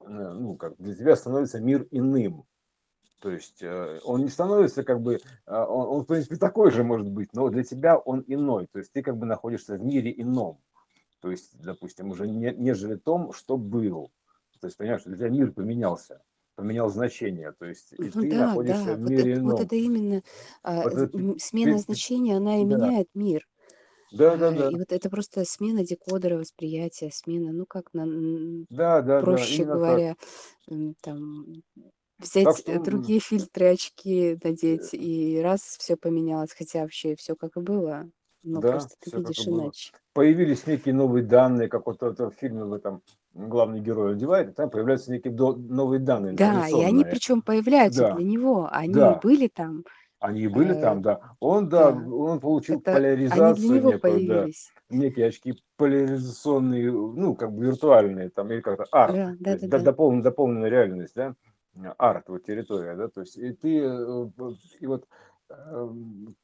[0.00, 2.44] ну, как для тебя становится мир иным.
[3.20, 3.62] То есть
[4.04, 7.50] он не становится как бы, а, он, он в принципе такой же может быть, но
[7.50, 8.66] для тебя он иной.
[8.72, 10.58] То есть ты как бы находишься в мире ином.
[11.20, 14.10] то есть, допустим, уже не, нежели том, что был.
[14.58, 16.22] То есть, понимаешь, для тебя мир поменялся,
[16.60, 19.60] поменял значение, то есть, и Ну ты да, находишься да, в вот мире вот ином.
[19.60, 20.22] это именно
[20.62, 23.46] а, Вот это, смена ты- значения, она и да, меняет мир.
[24.10, 28.06] да, да, А, да, И вот это просто смена декодера восприятия, смена, ну как на,
[28.70, 30.04] да, да, да, проще так.
[30.04, 30.16] говоря,
[30.70, 31.46] м, там
[32.42, 36.82] Так взять что, э, м, другие фильтры, очки э, надеть, и раз все поменялось, хотя
[36.82, 38.10] вообще все как и было,
[38.44, 39.74] но да, просто ты видишь было.
[39.88, 39.92] иначе.
[40.12, 43.02] Появились некие новые данные, как вот в фильме в этом
[43.34, 48.04] главный герой одевает, и там появляются некие до- новые данные Да, и они причем появляются
[48.04, 49.84] Да, для него, они да, были там,
[50.20, 51.36] они и были э, там, да.
[51.40, 54.72] Он, да, да, он получил это они для поляризацию него некую, да, появились.
[54.90, 59.68] некие очки поляризационные, ну, как бы виртуальные, там, или как-то арт, Да, да, есть да,
[59.68, 59.84] да.
[59.84, 61.34] дополненная, дополненная реальность, да,
[61.98, 64.26] арт, вот территория, да, то есть и ты, э,
[64.80, 65.06] и вот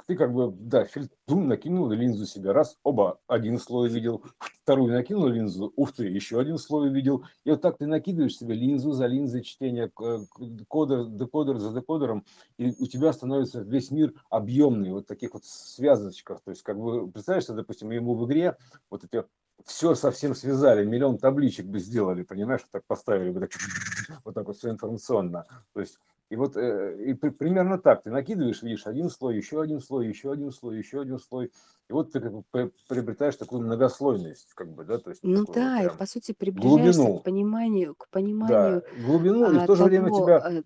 [0.07, 4.25] ты как бы, да, фильтрум накинул линзу себе, раз, оба, один слой видел,
[4.63, 8.55] вторую накинул линзу, ух ты, еще один слой видел, и вот так ты накидываешь себе
[8.55, 12.25] линзу за линзой чтения, к- к- кодер, декодер за декодером,
[12.59, 17.09] и у тебя становится весь мир объемный, вот таких вот связочках, то есть как бы,
[17.11, 18.57] представляешь, что, допустим, ему в игре
[18.91, 19.25] вот эти
[19.65, 23.51] все совсем связали, миллион табличек бы сделали, понимаешь, так поставили бы, так,
[24.25, 25.99] вот так вот все информационно, то есть
[26.31, 28.03] и вот э, и при- примерно так.
[28.03, 31.53] Ты накидываешь, видишь один слой, еще один слой, еще один слой, еще один слой,
[31.89, 35.45] и вот ты как бы при- приобретаешь такую многослойность, как бы, да, то есть Ну
[35.45, 38.09] такую вот да, и по сути приближаешься к глубину, пониманию, к
[38.41, 40.63] да, пониманию глубину, и в а, то же время того, тебя, э,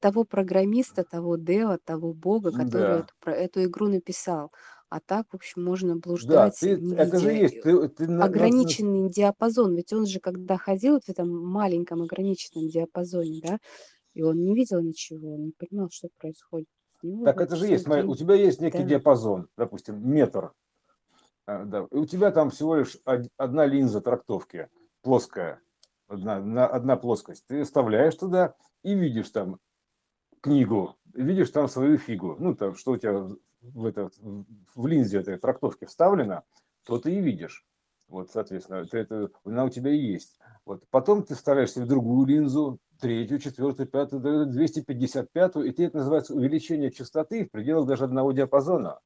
[0.00, 4.52] того программиста, того дева, того бога, который да, эту, про- эту игру написал.
[4.90, 8.28] А так, в общем, можно да, блуждать, ты, не это же есть, ты, ты на,
[8.28, 9.74] на- ограниченный диапазон.
[9.76, 13.58] Ведь он же, когда ходил в этом маленьком ограниченном диапазоне, да,
[14.14, 16.68] и он не видел ничего, он не понимал, что происходит.
[17.02, 18.84] У него так это же есть, смотри, у тебя есть некий да.
[18.84, 20.52] диапазон, допустим, метр,
[21.46, 21.88] А, да.
[21.90, 24.68] И у тебя там всего лишь од- одна линза трактовки,
[25.00, 25.60] плоская,
[26.06, 27.44] одна, на- одна плоскость.
[27.48, 29.58] Ты вставляешь туда и видишь там
[30.40, 32.36] книгу, видишь там свою фигу.
[32.38, 33.28] Ну, там, что у тебя
[33.60, 34.10] в, это,
[34.74, 36.44] в линзе этой трактовки вставлено,
[36.84, 37.66] то ты и видишь.
[38.12, 40.38] Вот, соответственно, ты это, она у тебя и есть.
[40.66, 40.84] Вот.
[40.90, 46.90] Потом ты вставляешь себе другую линзу, третью, четвертую, пятую, 255, и ты это называется увеличение
[46.90, 49.00] частоты в пределах даже одного диапазона.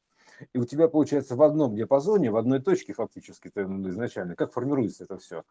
[0.53, 4.53] И у тебя получается в одном диапазоне, в одной точке фактически ты, ну, изначально, как
[4.53, 5.45] формируется это все?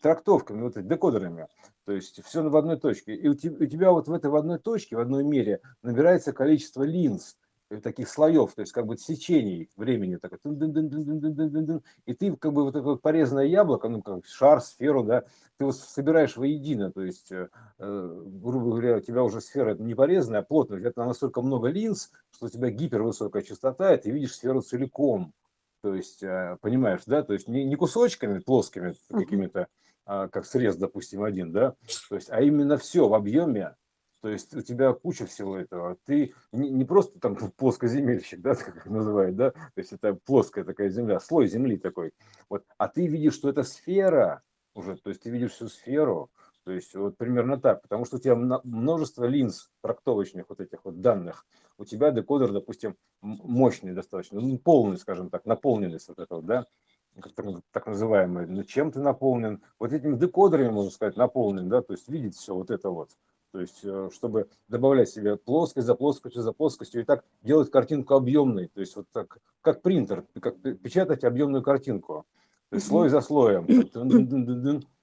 [0.00, 1.48] Трактовками, вот декодерами.
[1.84, 3.14] То есть все в одной точке.
[3.14, 6.32] И у те- у тебя вот в этой в одной точке, в одной мере набирается
[6.32, 7.36] количество линз,
[7.80, 11.82] таких слоев, то есть как бы сечений времени, тын-дын-дын-дын-дын-дын-дын-дын.
[12.06, 15.24] и ты как бы вот вот порезанное яблоко, ну как шар, сферу, да,
[15.58, 19.94] ты вот собираешь воедино, то есть, э, э, грубо говоря, у тебя уже сфера не
[19.94, 24.00] порезанная, а плотная, у тебя там настолько много линз, что у тебя гипервысокая частота, и
[24.00, 25.32] ты видишь сферу целиком.
[25.82, 29.68] То есть, э, понимаешь, да, то есть не, не кусочками плоскими какими-то,
[30.04, 31.74] а, как срез, допустим, один, да,
[32.08, 33.76] то есть, а именно все в объеме,
[34.22, 35.96] то есть у тебя куча всего этого.
[36.06, 40.64] Ты не, не просто там плоскоземельщик, да, как их называют, да, то есть это плоская
[40.64, 42.12] такая земля, слой земли такой.
[42.48, 44.42] Вот, а ты видишь, что это сфера
[44.74, 46.30] уже, то есть ты видишь всю сферу,
[46.64, 50.84] то есть вот примерно так, потому что у тебя мно- множество линз трактовочных вот этих
[50.84, 51.44] вот данных.
[51.76, 56.66] У тебя декодер, допустим, мощный достаточно, ну, полный, скажем так, наполненность вот этого, да,
[57.34, 61.92] так, так называемый, ну, чем ты наполнен, вот этими декодерами, можно сказать, наполнен, да, то
[61.92, 63.10] есть видеть все вот это вот.
[63.52, 68.14] То есть, э, чтобы добавлять себе плоскость за плоскостью за плоскостью и так делать картинку
[68.14, 68.68] объемной.
[68.68, 72.24] То есть, вот так, как принтер, как пе- печатать объемную картинку.
[72.70, 73.66] То есть, слой за слоем.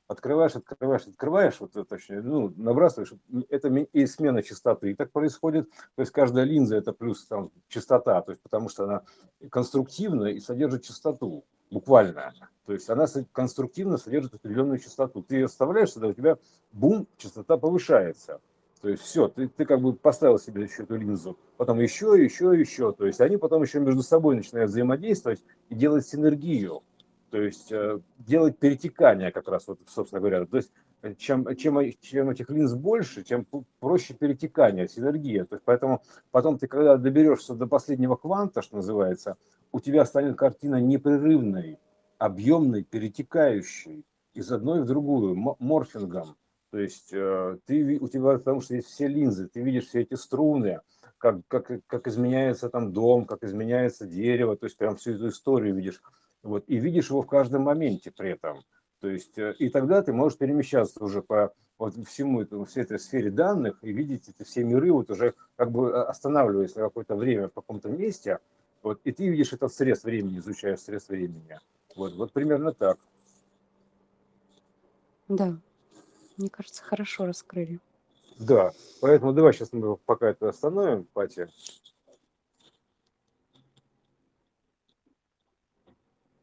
[0.08, 3.14] Открываешь, открываешь, открываешь, вот это точнее, ну, набрасываешь,
[3.50, 4.90] это и смена частоты.
[4.90, 5.70] И так происходит.
[5.94, 9.04] То есть, каждая линза это плюс там частота, то есть, потому что она
[9.52, 12.34] конструктивна и содержит частоту, буквально.
[12.66, 15.24] То есть, она конструктивно содержит определенную частоту.
[15.24, 16.38] Ты ее вставляешь сюда, у тебя
[16.72, 18.40] бум, частота повышается.
[18.82, 22.58] То есть все, ты, ты как бы поставил себе еще эту линзу, потом еще, еще,
[22.58, 22.94] еще.
[22.94, 26.82] То есть они потом еще между собой начинают взаимодействовать и делать синергию.
[27.30, 30.46] То есть э, делать перетекание как раз, вот, собственно говоря.
[30.46, 30.72] То есть
[31.02, 33.46] э, чем, чем, чем этих линз больше, тем
[33.80, 35.44] проще перетекание, синергия.
[35.44, 36.02] То есть поэтому
[36.32, 39.36] потом ты, когда доберешься до последнего кванта, что называется,
[39.72, 41.80] у тебя станет картина непрерывной,
[42.18, 46.36] объемной, перетекающей из одной в другую, мо- морфингом.
[46.72, 50.14] То есть э, ты, у тебя, потому что есть все линзы, ты видишь все эти
[50.14, 50.82] струны,
[51.18, 55.76] как, как, как изменяется там дом, как изменяется дерево, то есть прям всю эту историю
[55.76, 56.02] видишь.
[56.44, 58.64] Вот, и видишь его в каждом моменте при этом.
[59.02, 63.00] То есть, э, и тогда ты можешь перемещаться уже по вот всему этому, всей этой
[63.00, 67.16] сфере данных и видеть эти все миры, вот уже как бы э, останавливаясь на какое-то
[67.16, 68.40] время в каком-то месте,
[68.82, 71.60] вот, и ты видишь этот срез времени, изучаешь срез времени.
[71.96, 72.98] Вот, вот примерно так.
[75.28, 75.58] Да,
[76.38, 77.80] мне кажется, хорошо раскрыли.
[78.38, 81.50] Да, поэтому давай сейчас мы пока это остановим, Пати.